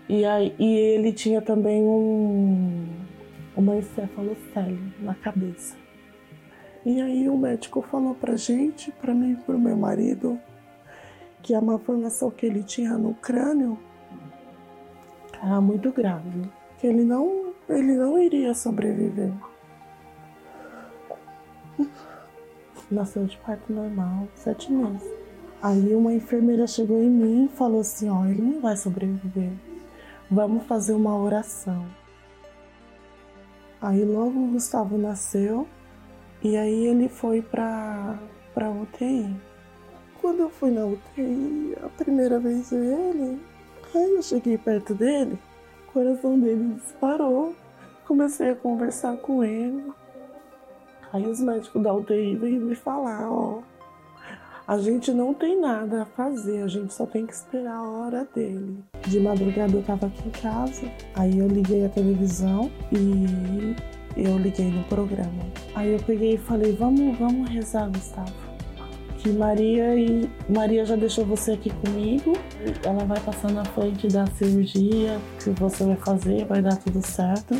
E, 0.08 0.24
aí, 0.24 0.54
e 0.58 0.76
ele 0.76 1.12
tinha 1.12 1.42
também 1.42 1.82
um, 1.82 2.86
uma 3.56 3.76
encefalocele 3.76 4.94
na 5.00 5.14
cabeça. 5.14 5.76
E 6.86 7.00
aí 7.00 7.28
o 7.28 7.36
médico 7.36 7.82
falou 7.82 8.14
pra 8.14 8.36
gente, 8.36 8.90
pra 8.92 9.12
mim 9.12 9.32
e 9.32 9.36
pro 9.36 9.58
meu 9.58 9.76
marido, 9.76 10.40
que 11.42 11.54
a 11.54 11.60
malformação 11.60 12.30
que 12.30 12.46
ele 12.46 12.62
tinha 12.62 12.96
no 12.96 13.12
crânio 13.14 13.78
era 15.42 15.60
muito 15.60 15.92
grave, 15.92 16.48
que 16.78 16.86
ele 16.86 17.04
não, 17.04 17.52
ele 17.68 17.94
não 17.94 18.18
iria 18.18 18.54
sobreviver. 18.54 19.32
Nasceu 22.90 23.26
de 23.26 23.36
parto 23.38 23.70
normal, 23.70 24.26
sete 24.34 24.72
meses. 24.72 25.17
Aí 25.60 25.92
uma 25.94 26.12
enfermeira 26.12 26.66
chegou 26.66 27.02
em 27.02 27.10
mim 27.10 27.44
e 27.46 27.56
falou 27.56 27.80
assim: 27.80 28.08
Ó, 28.08 28.24
ele 28.24 28.40
não 28.40 28.60
vai 28.60 28.76
sobreviver. 28.76 29.50
Vamos 30.30 30.64
fazer 30.64 30.92
uma 30.92 31.16
oração. 31.16 31.84
Aí 33.80 34.04
logo 34.04 34.38
o 34.38 34.48
Gustavo 34.48 34.96
nasceu 34.98 35.66
e 36.42 36.56
aí 36.56 36.86
ele 36.86 37.08
foi 37.08 37.42
para 37.42 38.18
para 38.54 38.70
UTI. 38.70 39.34
Quando 40.20 40.40
eu 40.40 40.50
fui 40.50 40.70
na 40.70 40.84
UTI, 40.84 41.76
a 41.82 41.88
primeira 41.88 42.40
vez 42.40 42.72
ele, 42.72 43.40
aí 43.94 44.14
eu 44.14 44.22
cheguei 44.22 44.58
perto 44.58 44.94
dele, 44.94 45.38
o 45.88 45.92
coração 45.92 46.38
dele 46.38 46.74
disparou. 46.74 47.54
Comecei 48.06 48.50
a 48.50 48.56
conversar 48.56 49.16
com 49.18 49.44
ele. 49.44 49.92
Aí 51.12 51.26
os 51.26 51.40
médicos 51.40 51.82
da 51.82 51.92
UTI 51.92 52.36
veio 52.36 52.60
me 52.60 52.74
falar, 52.74 53.30
ó, 53.30 53.60
a 54.68 54.76
gente 54.76 55.10
não 55.12 55.32
tem 55.32 55.58
nada 55.58 56.02
a 56.02 56.04
fazer, 56.04 56.62
a 56.62 56.68
gente 56.68 56.92
só 56.92 57.06
tem 57.06 57.24
que 57.24 57.32
esperar 57.32 57.76
a 57.76 57.88
hora 57.88 58.28
dele. 58.34 58.76
De 59.06 59.18
madrugada 59.18 59.74
eu 59.74 59.82
tava 59.82 60.08
aqui 60.08 60.28
em 60.28 60.30
casa, 60.30 60.92
aí 61.14 61.38
eu 61.38 61.48
liguei 61.48 61.86
a 61.86 61.88
televisão 61.88 62.70
e 62.92 63.74
eu 64.14 64.36
liguei 64.36 64.70
no 64.70 64.84
programa. 64.84 65.42
Aí 65.74 65.94
eu 65.94 65.98
peguei 66.00 66.34
e 66.34 66.38
falei, 66.38 66.76
vamos, 66.76 67.16
vamos 67.16 67.48
rezar, 67.48 67.88
Gustavo. 67.88 68.30
Que 69.16 69.30
Maria 69.32 69.98
e 69.98 70.28
Maria 70.50 70.84
já 70.84 70.96
deixou 70.96 71.24
você 71.24 71.52
aqui 71.52 71.70
comigo. 71.70 72.34
Ela 72.84 73.06
vai 73.06 73.20
passar 73.20 73.50
na 73.50 73.64
frente 73.64 74.06
da 74.08 74.26
cirurgia 74.26 75.18
que 75.42 75.48
você 75.48 75.82
vai 75.82 75.96
fazer, 75.96 76.44
vai 76.44 76.60
dar 76.60 76.76
tudo 76.76 77.00
certo. 77.00 77.56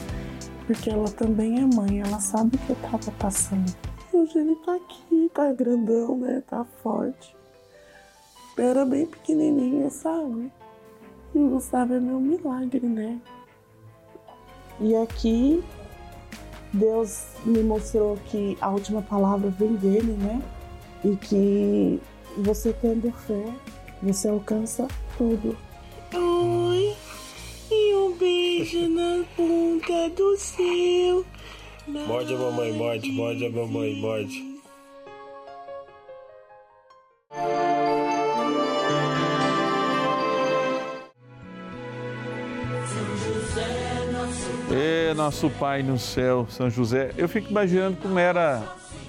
Porque 0.66 0.90
ela 0.90 1.08
também 1.08 1.58
é 1.58 1.64
mãe, 1.64 2.00
ela 2.00 2.20
sabe 2.20 2.56
o 2.56 2.58
que 2.58 2.70
eu 2.70 2.76
tava 2.76 3.10
passando 3.18 3.87
hoje 4.18 4.38
ele 4.38 4.56
tá 4.56 4.74
aqui, 4.74 5.30
tá 5.32 5.52
grandão, 5.52 6.16
né? 6.18 6.42
Tá 6.46 6.64
forte. 6.82 7.36
Era 8.56 8.84
bem 8.84 9.06
pequenininho, 9.06 9.88
sabe? 9.90 10.50
E 11.34 11.38
o 11.38 11.48
Gustavo 11.50 11.94
é 11.94 12.00
meu 12.00 12.18
milagre, 12.18 12.84
né? 12.84 13.20
E 14.80 14.96
aqui 14.96 15.62
Deus 16.72 17.26
me 17.44 17.62
mostrou 17.62 18.16
que 18.26 18.58
a 18.60 18.68
última 18.70 19.00
palavra 19.00 19.48
vem 19.50 19.74
dele, 19.76 20.12
né? 20.12 20.42
E 21.04 21.14
que 21.16 22.00
você 22.36 22.72
tendo 22.72 23.12
fé, 23.12 23.54
você 24.02 24.28
alcança 24.28 24.88
tudo. 25.16 25.56
Oi, 26.14 26.96
e 27.70 27.94
um 27.94 28.12
beijo 28.16 28.88
na 28.88 29.24
ponta 29.36 30.08
do 30.10 30.36
seu. 30.36 31.24
Morde 31.88 32.34
a 32.34 32.36
mamãe, 32.36 32.72
morde, 32.72 33.10
morde 33.10 33.46
a 33.46 33.50
mamãe, 33.50 33.94
morde. 33.96 34.58
É 44.70 45.14
nosso 45.14 45.48
Pai 45.48 45.82
no 45.82 45.98
céu, 45.98 46.46
São 46.50 46.68
José. 46.68 47.12
Eu 47.16 47.26
fico 47.26 47.50
imaginando 47.50 47.96
como 47.96 48.18
era 48.18 48.62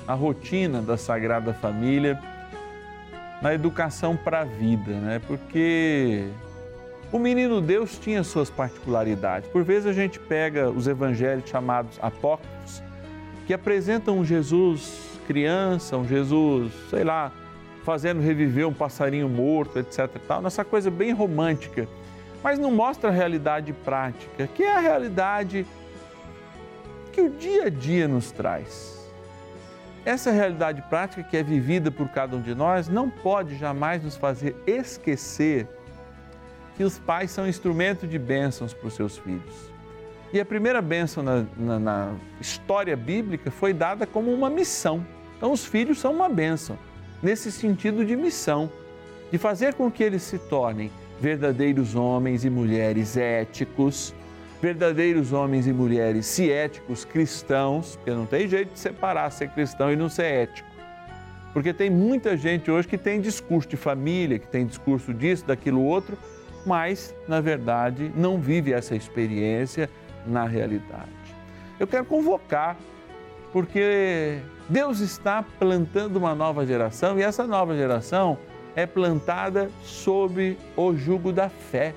a 0.08 0.14
rotina 0.14 0.82
da 0.82 0.96
Sagrada 0.96 1.54
Família 1.54 2.18
na 3.42 3.54
educação 3.54 4.16
para 4.16 4.40
a 4.40 4.46
vida, 4.46 4.94
né? 4.94 5.20
Porque 5.28 6.30
o 7.12 7.20
menino 7.20 7.62
Deus 7.62 7.98
tinha 7.98 8.24
suas 8.24 8.50
particularidades. 8.50 9.50
Por 9.50 9.64
vezes 9.64 9.88
a 9.88 9.94
gente 9.94 10.20
pega 10.20 10.70
os 10.70 10.88
evangelhos 10.88 11.50
chamados 11.50 11.98
apócrifos 12.02 12.84
que 13.48 13.54
apresentam 13.54 14.20
um 14.20 14.26
Jesus 14.26 15.10
criança, 15.30 15.96
um 15.96 16.08
Jesus, 16.08 16.74
sei 16.90 17.04
lá, 17.04 17.32
fazendo 17.84 18.20
reviver 18.20 18.68
um 18.68 18.74
passarinho 18.74 19.30
morto, 19.30 19.78
etc. 19.78 20.10
Tal, 20.28 20.42
nessa 20.42 20.66
coisa 20.66 20.90
bem 20.90 21.12
romântica, 21.12 21.88
mas 22.42 22.58
não 22.58 22.72
mostra 22.72 23.12
a 23.12 23.14
realidade 23.14 23.72
prática, 23.72 24.48
que 24.48 24.64
é 24.64 24.76
a 24.76 24.80
realidade 24.80 25.68
que 27.12 27.22
o 27.22 27.30
dia 27.30 27.66
a 27.66 27.70
dia 27.70 28.08
nos 28.08 28.32
traz. 28.32 29.08
Essa 30.04 30.32
realidade 30.32 30.82
prática 30.90 31.22
que 31.22 31.38
é 31.38 31.44
vivida 31.44 31.92
por 31.92 32.10
cada 32.10 32.36
um 32.36 32.42
de 32.42 32.56
nós 32.56 32.90
não 32.90 33.08
pode 33.08 33.56
jamais 33.56 34.04
nos 34.04 34.16
fazer 34.16 34.56
esquecer 34.66 35.68
que 36.80 36.84
os 36.86 36.98
pais 36.98 37.30
são 37.32 37.46
instrumento 37.46 38.08
de 38.08 38.18
bênçãos 38.18 38.74
para 38.74 38.88
os 38.88 38.94
seus 38.94 39.18
filhos. 39.18 39.70
E 40.32 40.40
a 40.40 40.46
primeira 40.46 40.82
bênção 40.82 41.22
na, 41.22 41.46
na, 41.58 41.78
na 41.78 42.16
história 42.40 42.96
bíblica 42.96 43.52
foi 43.52 43.74
dada 43.74 44.08
como 44.08 44.32
uma 44.32 44.50
missão. 44.50 45.06
Então, 45.36 45.52
os 45.52 45.66
filhos 45.66 46.00
são 46.00 46.14
uma 46.14 46.30
bênção, 46.30 46.80
nesse 47.22 47.52
sentido 47.52 48.06
de 48.06 48.16
missão, 48.16 48.72
de 49.30 49.38
fazer 49.38 49.74
com 49.74 49.92
que 49.92 50.02
eles 50.02 50.24
se 50.24 50.40
tornem 50.40 50.90
verdadeiros 51.20 51.96
homens 51.96 52.46
e 52.46 52.50
mulheres 52.50 53.18
éticos, 53.18 54.16
verdadeiros 54.62 55.34
homens 55.34 55.68
e 55.68 55.74
mulheres 55.74 56.28
se 56.28 56.50
éticos 56.50 57.04
cristãos, 57.04 57.98
porque 57.98 58.12
não 58.12 58.26
tem 58.26 58.48
jeito 58.48 58.72
de 58.72 58.80
separar 58.80 59.30
ser 59.32 59.50
cristão 59.50 59.92
e 59.92 59.98
não 59.98 60.08
ser 60.08 60.28
ético. 60.28 60.70
Porque 61.52 61.74
tem 61.74 61.90
muita 61.90 62.38
gente 62.38 62.72
hoje 62.72 62.88
que 62.88 62.98
tem 62.98 63.20
discurso 63.20 63.68
de 63.68 63.76
família, 63.76 64.40
que 64.40 64.48
tem 64.48 64.66
discurso 64.66 65.14
disso, 65.14 65.46
daquilo 65.46 65.84
outro, 65.84 66.18
mas, 66.66 67.16
na 67.28 67.42
verdade, 67.42 68.12
não 68.16 68.40
vive 68.40 68.74
essa 68.74 68.96
experiência 68.96 69.90
na 70.26 70.46
realidade. 70.46 71.10
Eu 71.80 71.88
quero 71.88 72.06
convocar, 72.06 72.78
porque 73.52 74.40
Deus 74.68 75.00
está 75.00 75.44
plantando 75.58 76.18
uma 76.18 76.36
nova 76.36 76.66
geração 76.66 77.18
e 77.18 77.24
essa 77.24 77.48
nova 77.48 77.76
geração 77.76 78.38
é 78.76 78.86
plantada 78.86 79.70
sob 79.84 80.58
o 80.76 80.96
jugo 80.96 81.32
da 81.32 81.50
fé, 81.50 81.94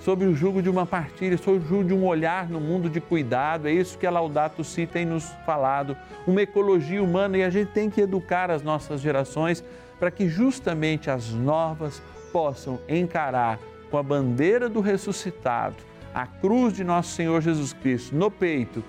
sob 0.00 0.24
o 0.24 0.34
jugo 0.34 0.60
de 0.60 0.68
uma 0.68 0.84
partilha, 0.84 1.38
sob 1.38 1.58
o 1.58 1.66
jugo 1.66 1.84
de 1.84 1.94
um 1.94 2.04
olhar 2.04 2.48
no 2.48 2.60
mundo 2.60 2.90
de 2.90 3.00
cuidado. 3.00 3.68
É 3.68 3.72
isso 3.72 3.96
que 3.96 4.06
a 4.06 4.10
Laudato 4.10 4.62
Si 4.64 4.86
tem 4.86 5.06
nos 5.06 5.24
falado, 5.46 5.96
uma 6.26 6.42
ecologia 6.42 7.02
humana 7.02 7.38
e 7.38 7.42
a 7.42 7.50
gente 7.50 7.70
tem 7.70 7.88
que 7.88 8.00
educar 8.00 8.50
as 8.50 8.62
nossas 8.62 9.00
gerações 9.00 9.64
para 9.98 10.10
que 10.10 10.28
justamente 10.28 11.10
as 11.10 11.30
novas 11.30 12.02
possam 12.32 12.78
encarar 12.88 13.58
com 13.90 13.98
a 13.98 14.02
bandeira 14.02 14.68
do 14.68 14.80
ressuscitado, 14.80 15.76
a 16.14 16.26
cruz 16.26 16.74
de 16.74 16.84
nosso 16.84 17.14
Senhor 17.14 17.40
Jesus 17.40 17.72
Cristo 17.72 18.14
no 18.14 18.30
peito, 18.30 18.82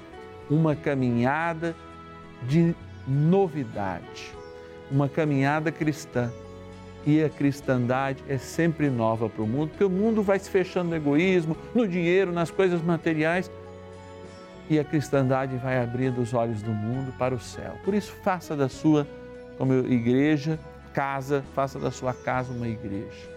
uma 0.50 0.76
caminhada 0.76 1.76
de 2.48 2.76
novidade, 3.08 4.34
uma 4.90 5.08
caminhada 5.08 5.72
cristã. 5.72 6.32
E 7.04 7.24
a 7.24 7.30
cristandade 7.30 8.24
é 8.30 8.38
sempre 8.38 8.88
nova 8.88 9.28
para 9.28 9.42
o 9.42 9.48
mundo, 9.48 9.70
porque 9.70 9.84
o 9.84 9.90
mundo 9.90 10.22
vai 10.22 10.38
se 10.38 10.50
fechando 10.50 10.92
no 10.92 10.96
egoísmo, 10.96 11.58
no 11.74 11.88
dinheiro, 11.88 12.32
nas 12.32 12.52
coisas 12.52 12.80
materiais, 12.80 13.50
e 14.70 14.78
a 14.78 14.84
cristandade 14.84 15.58
vai 15.58 15.82
abrindo 15.82 16.22
os 16.22 16.34
olhos 16.34 16.62
do 16.62 16.72
mundo 16.72 17.12
para 17.18 17.34
o 17.34 17.40
céu. 17.40 17.74
Por 17.84 17.96
isso, 17.96 18.14
faça 18.24 18.56
da 18.56 18.70
sua 18.70 19.08
como 19.58 19.74
igreja, 19.74 20.60
casa, 20.94 21.44
faça 21.56 21.80
da 21.80 21.92
sua 21.92 22.14
casa 22.14 22.54
uma 22.54 22.68
igreja. 22.68 23.31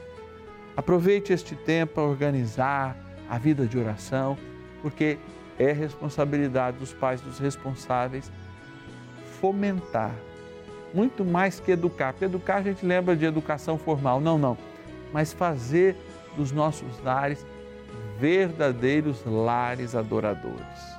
Aproveite 0.76 1.32
este 1.32 1.54
tempo 1.54 1.94
para 1.94 2.02
organizar 2.02 2.96
a 3.28 3.38
vida 3.38 3.66
de 3.66 3.78
oração, 3.78 4.36
porque 4.82 5.18
é 5.58 5.72
responsabilidade 5.72 6.78
dos 6.78 6.92
pais, 6.92 7.20
dos 7.20 7.38
responsáveis, 7.38 8.30
fomentar, 9.40 10.14
muito 10.92 11.24
mais 11.24 11.60
que 11.60 11.72
educar. 11.72 12.12
Porque 12.12 12.24
educar 12.24 12.56
a 12.56 12.62
gente 12.62 12.84
lembra 12.84 13.14
de 13.14 13.24
educação 13.24 13.78
formal, 13.78 14.20
não, 14.20 14.36
não, 14.36 14.58
mas 15.12 15.32
fazer 15.32 15.96
dos 16.36 16.50
nossos 16.50 17.00
lares 17.02 17.44
verdadeiros 18.18 19.24
lares 19.24 19.94
adoradores. 19.94 20.94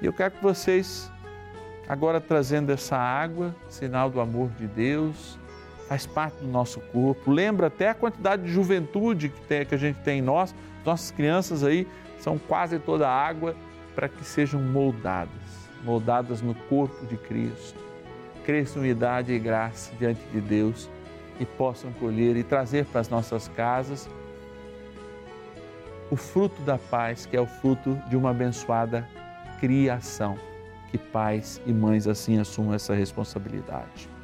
E 0.00 0.06
eu 0.06 0.12
quero 0.12 0.32
que 0.32 0.42
vocês, 0.42 1.10
agora 1.88 2.20
trazendo 2.20 2.70
essa 2.70 2.96
água, 2.96 3.54
sinal 3.68 4.10
do 4.10 4.20
amor 4.20 4.50
de 4.50 4.66
Deus, 4.66 5.38
faz 5.90 6.06
parte 6.06 6.36
do 6.36 6.46
nosso 6.46 6.78
corpo, 6.78 7.32
lembra 7.32 7.66
até 7.66 7.88
a 7.88 7.94
quantidade 7.94 8.44
de 8.44 8.52
juventude 8.52 9.28
que, 9.28 9.40
tem, 9.40 9.66
que 9.66 9.74
a 9.74 9.78
gente 9.78 9.98
tem 10.02 10.20
em 10.20 10.22
nós. 10.22 10.54
Nossas 10.84 11.10
crianças 11.10 11.64
aí 11.64 11.84
são 12.20 12.38
quase 12.38 12.78
toda 12.78 13.10
água 13.10 13.56
para 13.92 14.08
que 14.08 14.24
sejam 14.24 14.62
moldadas, 14.62 15.68
moldadas 15.82 16.40
no 16.40 16.54
corpo 16.54 17.04
de 17.06 17.16
Cristo. 17.16 17.76
Cresçam 18.44 18.86
em 18.86 18.90
idade 18.90 19.32
e 19.32 19.38
graça 19.40 19.92
diante 19.98 20.20
de 20.32 20.40
Deus 20.40 20.88
e 21.40 21.44
possam 21.44 21.92
colher 21.94 22.36
e 22.36 22.44
trazer 22.44 22.84
para 22.84 23.00
as 23.00 23.08
nossas 23.08 23.48
casas 23.48 24.08
o 26.08 26.14
fruto 26.14 26.62
da 26.62 26.78
paz, 26.78 27.26
que 27.26 27.36
é 27.36 27.40
o 27.40 27.46
fruto 27.46 28.00
de 28.08 28.16
uma 28.16 28.30
abençoada 28.30 29.08
criação. 29.58 30.38
Que 30.92 30.98
pais 30.98 31.60
e 31.66 31.72
mães 31.72 32.06
assim 32.06 32.38
assumam 32.38 32.74
essa 32.74 32.94
responsabilidade. 32.94 34.19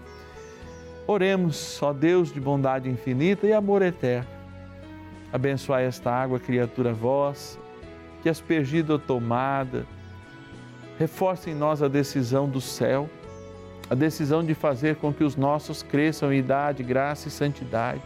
Oremos, 1.09 1.81
ó 1.81 1.92
Deus 1.92 2.33
de 2.33 2.40
bondade 2.40 2.90
infinita 2.90 3.47
e 3.47 3.53
amor 3.53 3.81
eterno. 3.81 4.29
Abençoai 5.33 5.85
esta 5.85 6.11
água, 6.11 6.40
criatura 6.40 6.92
vossa, 6.92 7.59
que 8.23 8.29
aspergida 8.29 8.95
ou 8.95 8.99
tomada, 8.99 9.87
reforce 10.99 11.51
em 11.51 11.55
nós 11.55 11.81
a 11.81 11.87
decisão 11.87 12.49
do 12.49 12.61
céu, 12.61 13.09
a 13.88 13.95
decisão 13.95 14.42
de 14.42 14.53
fazer 14.53 14.97
com 14.97 15.12
que 15.12 15.23
os 15.23 15.37
nossos 15.37 15.81
cresçam 15.81 16.33
em 16.33 16.38
idade, 16.38 16.83
graça 16.83 17.29
e 17.29 17.31
santidade. 17.31 18.03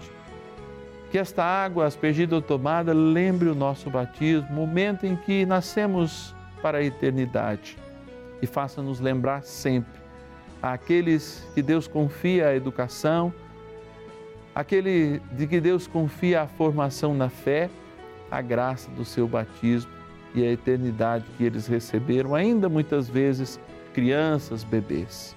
Que 1.10 1.16
esta 1.16 1.42
água 1.42 1.86
aspergida 1.86 2.34
ou 2.34 2.42
tomada 2.42 2.92
lembre 2.92 3.48
o 3.48 3.54
nosso 3.54 3.88
batismo, 3.88 4.50
momento 4.50 5.06
em 5.06 5.16
que 5.16 5.46
nascemos 5.46 6.34
para 6.60 6.78
a 6.78 6.84
eternidade, 6.84 7.78
e 8.42 8.46
faça-nos 8.46 9.00
lembrar 9.00 9.42
sempre 9.42 9.99
àqueles 10.62 11.46
que 11.54 11.62
Deus 11.62 11.86
confia 11.86 12.48
a 12.48 12.54
educação, 12.54 13.32
aquele 14.54 15.20
de 15.32 15.46
que 15.46 15.60
Deus 15.60 15.86
confia 15.86 16.42
a 16.42 16.46
formação 16.46 17.14
na 17.14 17.28
fé, 17.28 17.70
a 18.30 18.40
graça 18.40 18.90
do 18.90 19.04
seu 19.04 19.26
batismo 19.26 19.90
e 20.34 20.44
a 20.44 20.52
eternidade 20.52 21.24
que 21.36 21.44
eles 21.44 21.66
receberam, 21.66 22.34
ainda 22.34 22.68
muitas 22.68 23.08
vezes 23.08 23.58
crianças, 23.92 24.62
bebês. 24.62 25.34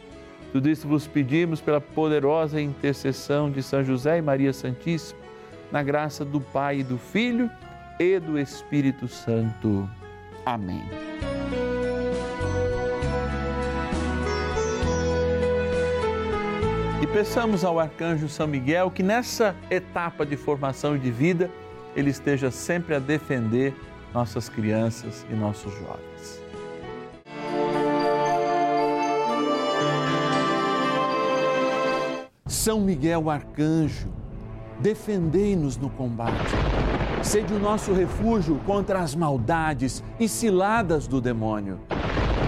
Tudo 0.52 0.70
isso 0.70 0.88
vos 0.88 1.08
pedimos 1.08 1.60
pela 1.60 1.82
poderosa 1.82 2.62
intercessão 2.62 3.50
de 3.50 3.64
São 3.64 3.84
José 3.84 4.20
e 4.20 4.22
Maria 4.22 4.54
Santíssima, 4.54 5.20
na 5.72 5.82
graça 5.82 6.24
do 6.24 6.40
Pai 6.40 6.80
e 6.80 6.84
do 6.84 7.00
Filho 7.00 7.50
e 8.00 8.20
do 8.20 8.38
Espírito 8.38 9.08
Santo. 9.08 9.90
Amém. 10.46 10.84
E 17.04 17.08
peçamos 17.08 17.66
ao 17.66 17.82
arcanjo 17.82 18.30
São 18.30 18.48
Miguel 18.48 18.90
que 18.90 19.04
nessa 19.04 19.54
etapa 19.70 20.26
de 20.26 20.38
formação 20.38 20.96
e 20.96 21.00
de 21.00 21.12
vida 21.12 21.52
ele 21.98 22.10
esteja 22.10 22.50
sempre 22.50 22.96
a 22.96 23.00
defender 23.00 23.76
nossas 24.14 24.48
crianças 24.48 25.26
e 25.30 25.36
nossos 25.36 25.74
jovens. 25.74 26.42
São 32.48 32.80
Miguel 32.80 33.30
arcanjo, 33.30 34.08
defendei-nos 34.80 35.76
no 35.76 35.90
combate. 35.90 36.56
Sede 37.22 37.54
o 37.54 37.60
nosso 37.60 37.92
refúgio 37.92 38.62
contra 38.66 39.00
as 39.00 39.14
maldades 39.14 40.02
e 40.18 40.30
ciladas 40.30 41.06
do 41.06 41.20
demônio. 41.20 41.82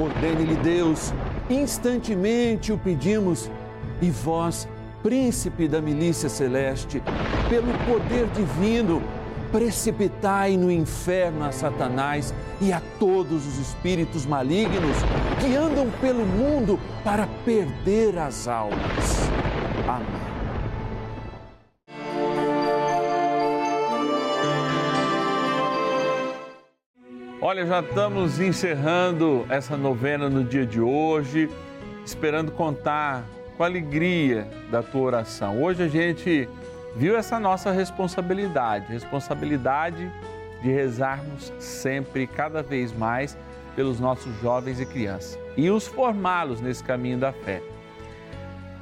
Ordene-lhe 0.02 0.56
Deus, 0.56 1.14
instantemente 1.50 2.72
o 2.72 2.78
pedimos 2.78 3.52
e 4.02 4.10
vós, 4.10 4.68
príncipe 5.02 5.68
da 5.68 5.82
milícia 5.82 6.30
celeste, 6.30 7.02
pelo 7.50 7.72
poder 7.86 8.28
divino, 8.28 9.02
precipitai 9.52 10.58
no 10.58 10.72
inferno 10.72 11.46
a 11.46 11.52
Satanás 11.52 12.34
e 12.60 12.74
a 12.74 12.82
todos 13.00 13.46
os 13.46 13.58
espíritos 13.60 14.26
malignos 14.26 14.98
que 15.40 15.56
andam 15.56 15.90
pelo 16.02 16.26
mundo 16.26 16.80
para 17.04 17.28
perder 17.46 18.18
as 18.18 18.48
almas. 18.48 19.30
Amém. 19.88 20.26
Olha, 27.48 27.64
já 27.64 27.80
estamos 27.80 28.40
encerrando 28.40 29.46
essa 29.50 29.78
novena 29.78 30.28
no 30.28 30.44
dia 30.44 30.66
de 30.66 30.82
hoje, 30.82 31.48
esperando 32.04 32.52
contar 32.52 33.24
com 33.58 33.64
a 33.64 33.68
alegria 33.68 34.48
da 34.70 34.84
tua 34.84 35.02
oração. 35.02 35.62
Hoje 35.62 35.84
a 35.84 35.88
gente 35.88 36.48
viu 36.96 37.18
essa 37.18 37.40
nossa 37.40 37.72
responsabilidade, 37.72 38.86
responsabilidade 38.88 40.12
de 40.62 40.70
rezarmos 40.70 41.52
sempre, 41.60 42.28
cada 42.28 42.62
vez 42.64 42.92
mais, 42.94 43.38
pelos 43.76 44.00
nossos 44.00 44.34
jovens 44.42 44.80
e 44.80 44.86
crianças 44.86 45.38
e 45.58 45.70
os 45.70 45.88
formá-los 45.88 46.62
nesse 46.62 46.84
caminho 46.84 47.18
da 47.18 47.32
fé. 47.32 47.62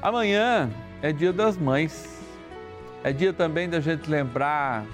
Amanhã 0.02 0.70
é 1.02 1.12
dia 1.12 1.32
das 1.32 1.58
mães. 1.58 2.22
É 3.04 3.12
dia 3.12 3.34
também 3.34 3.70
da 3.70 3.80
gente 3.80 4.10
lembrar 4.10 4.86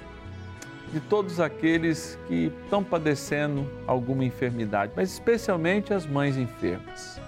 de 0.92 1.00
todos 1.00 1.40
aqueles 1.40 2.18
que 2.28 2.52
estão 2.64 2.84
padecendo 2.84 3.70
alguma 3.86 4.26
enfermidade, 4.26 4.92
mas 4.96 5.12
especialmente 5.12 5.94
as 5.94 6.06
mães 6.08 6.36
enfermas. 6.36 7.22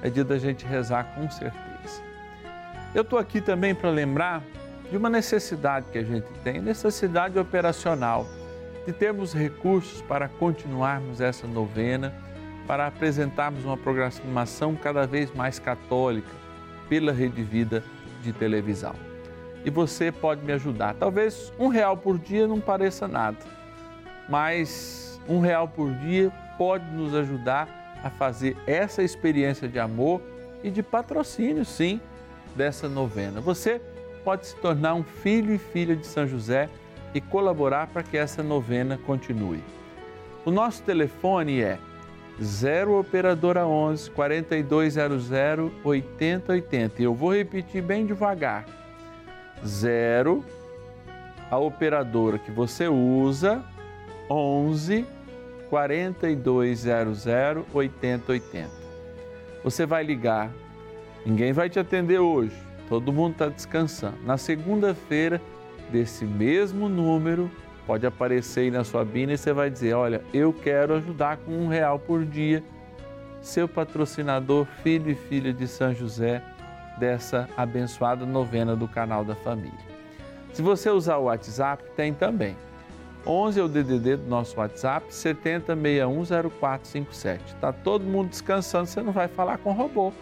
É 0.00 0.08
dia 0.08 0.24
da 0.24 0.38
gente 0.38 0.64
rezar 0.64 1.14
com 1.14 1.28
certeza. 1.28 1.65
Eu 2.96 3.02
estou 3.02 3.18
aqui 3.18 3.42
também 3.42 3.74
para 3.74 3.90
lembrar 3.90 4.42
de 4.90 4.96
uma 4.96 5.10
necessidade 5.10 5.84
que 5.92 5.98
a 5.98 6.02
gente 6.02 6.26
tem, 6.42 6.62
necessidade 6.62 7.38
operacional, 7.38 8.26
de 8.86 8.92
termos 8.94 9.34
recursos 9.34 10.00
para 10.00 10.30
continuarmos 10.30 11.20
essa 11.20 11.46
novena, 11.46 12.14
para 12.66 12.86
apresentarmos 12.86 13.66
uma 13.66 13.76
programação 13.76 14.74
cada 14.74 15.06
vez 15.06 15.30
mais 15.34 15.58
católica 15.58 16.30
pela 16.88 17.12
Rede 17.12 17.42
Vida 17.42 17.84
de 18.22 18.32
televisão. 18.32 18.94
E 19.62 19.68
você 19.68 20.10
pode 20.10 20.42
me 20.42 20.54
ajudar. 20.54 20.94
Talvez 20.94 21.52
um 21.58 21.68
real 21.68 21.98
por 21.98 22.18
dia 22.18 22.46
não 22.46 22.60
pareça 22.60 23.06
nada, 23.06 23.36
mas 24.26 25.20
um 25.28 25.40
real 25.40 25.68
por 25.68 25.92
dia 25.96 26.32
pode 26.56 26.86
nos 26.92 27.14
ajudar 27.14 27.68
a 28.02 28.08
fazer 28.08 28.56
essa 28.66 29.02
experiência 29.02 29.68
de 29.68 29.78
amor 29.78 30.22
e 30.64 30.70
de 30.70 30.82
patrocínio, 30.82 31.62
sim, 31.62 32.00
dessa 32.56 32.88
novena. 32.88 33.40
Você 33.40 33.80
pode 34.24 34.46
se 34.46 34.56
tornar 34.56 34.94
um 34.94 35.02
filho 35.02 35.54
e 35.54 35.58
filha 35.58 35.94
de 35.94 36.06
São 36.06 36.26
José 36.26 36.68
e 37.14 37.20
colaborar 37.20 37.86
para 37.86 38.02
que 38.02 38.16
essa 38.16 38.42
novena 38.42 38.98
continue. 39.06 39.62
O 40.44 40.50
nosso 40.50 40.82
telefone 40.82 41.60
é 41.60 41.78
0 42.42 42.98
operadora 42.98 43.66
11 43.66 44.10
4200 44.10 45.30
8080. 45.84 47.02
Eu 47.02 47.14
vou 47.14 47.34
repetir 47.34 47.82
bem 47.82 48.04
devagar. 48.04 48.66
0 49.64 50.44
a 51.50 51.58
operadora 51.58 52.38
que 52.38 52.50
você 52.50 52.88
usa 52.88 53.64
11 54.28 55.06
4200 55.70 57.24
8080. 57.72 58.70
Você 59.64 59.86
vai 59.86 60.04
ligar. 60.04 60.50
Ninguém 61.26 61.52
vai 61.52 61.68
te 61.68 61.78
atender 61.78 62.20
hoje 62.20 62.66
todo 62.88 63.12
mundo 63.12 63.32
está 63.32 63.48
descansando. 63.48 64.16
Na 64.24 64.36
segunda-feira, 64.36 65.40
desse 65.90 66.24
mesmo 66.24 66.88
número, 66.88 67.50
pode 67.86 68.06
aparecer 68.06 68.60
aí 68.60 68.70
na 68.70 68.84
sua 68.84 69.04
bina 69.04 69.32
e 69.32 69.38
você 69.38 69.52
vai 69.52 69.68
dizer: 69.70 69.94
Olha, 69.94 70.22
eu 70.32 70.52
quero 70.52 70.94
ajudar 70.94 71.38
com 71.38 71.50
um 71.52 71.66
real 71.68 71.98
por 71.98 72.24
dia. 72.24 72.62
Seu 73.40 73.68
patrocinador, 73.68 74.66
filho 74.82 75.10
e 75.10 75.14
filha 75.14 75.52
de 75.52 75.68
São 75.68 75.94
José, 75.94 76.42
dessa 76.98 77.48
abençoada 77.56 78.26
novena 78.26 78.74
do 78.74 78.88
canal 78.88 79.24
da 79.24 79.36
família. 79.36 79.86
Se 80.52 80.62
você 80.62 80.90
usar 80.90 81.18
o 81.18 81.24
WhatsApp, 81.24 81.84
tem 81.94 82.12
também. 82.12 82.56
11 83.24 83.60
é 83.60 83.62
o 83.62 83.68
DDD 83.68 84.16
do 84.16 84.28
nosso 84.28 84.58
WhatsApp, 84.58 85.06
70610457. 85.10 87.40
Está 87.46 87.72
todo 87.72 88.04
mundo 88.04 88.30
descansando, 88.30 88.86
você 88.86 89.00
não 89.02 89.12
vai 89.12 89.28
falar 89.28 89.58
com 89.58 89.72
robô, 89.72 90.12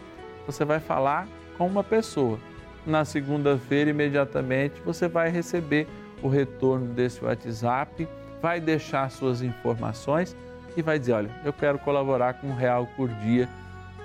você 0.47 0.65
vai 0.65 0.81
falar 0.81 1.27
com 1.57 1.67
uma 1.67 1.85
pessoa 1.85 2.39
na 2.87 3.05
segunda-feira, 3.05 3.91
imediatamente, 3.91 4.81
você 4.85 5.09
vai 5.09 5.31
receber 5.31 5.87
o 6.23 6.29
retorno 6.29 6.87
desse 6.87 7.25
WhatsApp, 7.25 8.09
vai 8.43 8.61
deixar 8.61 9.11
suas 9.11 9.43
informações 9.43 10.37
e 10.77 10.83
vai 10.83 10.99
dizer: 10.99 11.13
Olha, 11.13 11.31
eu 11.45 11.53
quero 11.53 11.79
colaborar 11.79 12.35
com 12.35 12.49
um 12.49 12.55
real 12.55 12.87
por 12.97 13.09
dia 13.09 13.49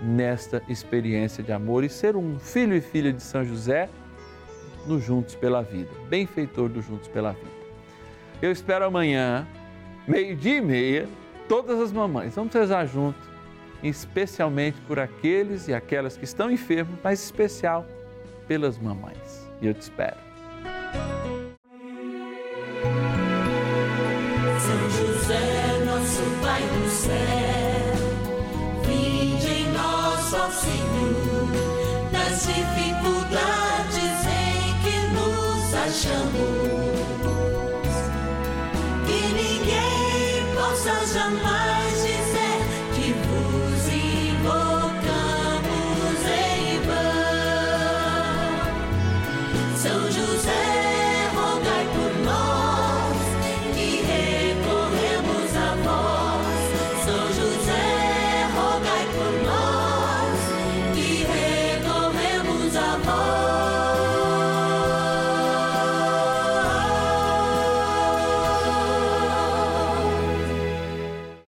nesta 0.01 0.63
experiência 0.69 1.43
de 1.43 1.51
amor 1.51 1.83
e 1.83 1.89
ser 1.89 2.15
um 2.15 2.39
filho 2.39 2.73
e 2.73 2.81
filha 2.81 3.11
de 3.11 3.21
São 3.21 3.43
José 3.43 3.89
no 4.85 4.99
Juntos 4.99 5.35
pela 5.35 5.61
Vida, 5.61 5.89
benfeitor 6.07 6.69
do 6.69 6.81
Juntos 6.81 7.07
pela 7.09 7.33
Vida. 7.33 7.59
Eu 8.41 8.51
espero 8.51 8.85
amanhã, 8.85 9.45
meio-dia 10.07 10.57
e 10.57 10.61
meia, 10.61 11.09
todas 11.49 11.79
as 11.81 11.91
mamães. 11.91 12.33
Vamos 12.35 12.53
rezar 12.53 12.85
junto, 12.85 13.19
especialmente 13.83 14.77
por 14.87 14.99
aqueles 14.99 15.67
e 15.67 15.73
aquelas 15.73 16.17
que 16.17 16.25
estão 16.25 16.51
enfermos, 16.51 16.97
mas 17.03 17.23
especial 17.23 17.85
pelas 18.47 18.77
mamães. 18.77 19.47
E 19.61 19.67
eu 19.67 19.73
te 19.73 19.81
espero. 19.81 20.17
São 24.59 24.89
José, 24.89 25.83
nosso 25.85 26.21
Pai 26.41 26.61
do 26.61 26.89
céu, 26.89 27.13
vinde 28.85 29.47
em 29.47 29.71
nós, 29.71 30.33
ó 30.33 30.49
Senhor, 30.49 31.47
nas 32.11 32.45
dificuldades 32.45 34.25
em 34.27 34.73
que 34.83 34.95
nos 35.13 35.73
achamos. 35.73 36.58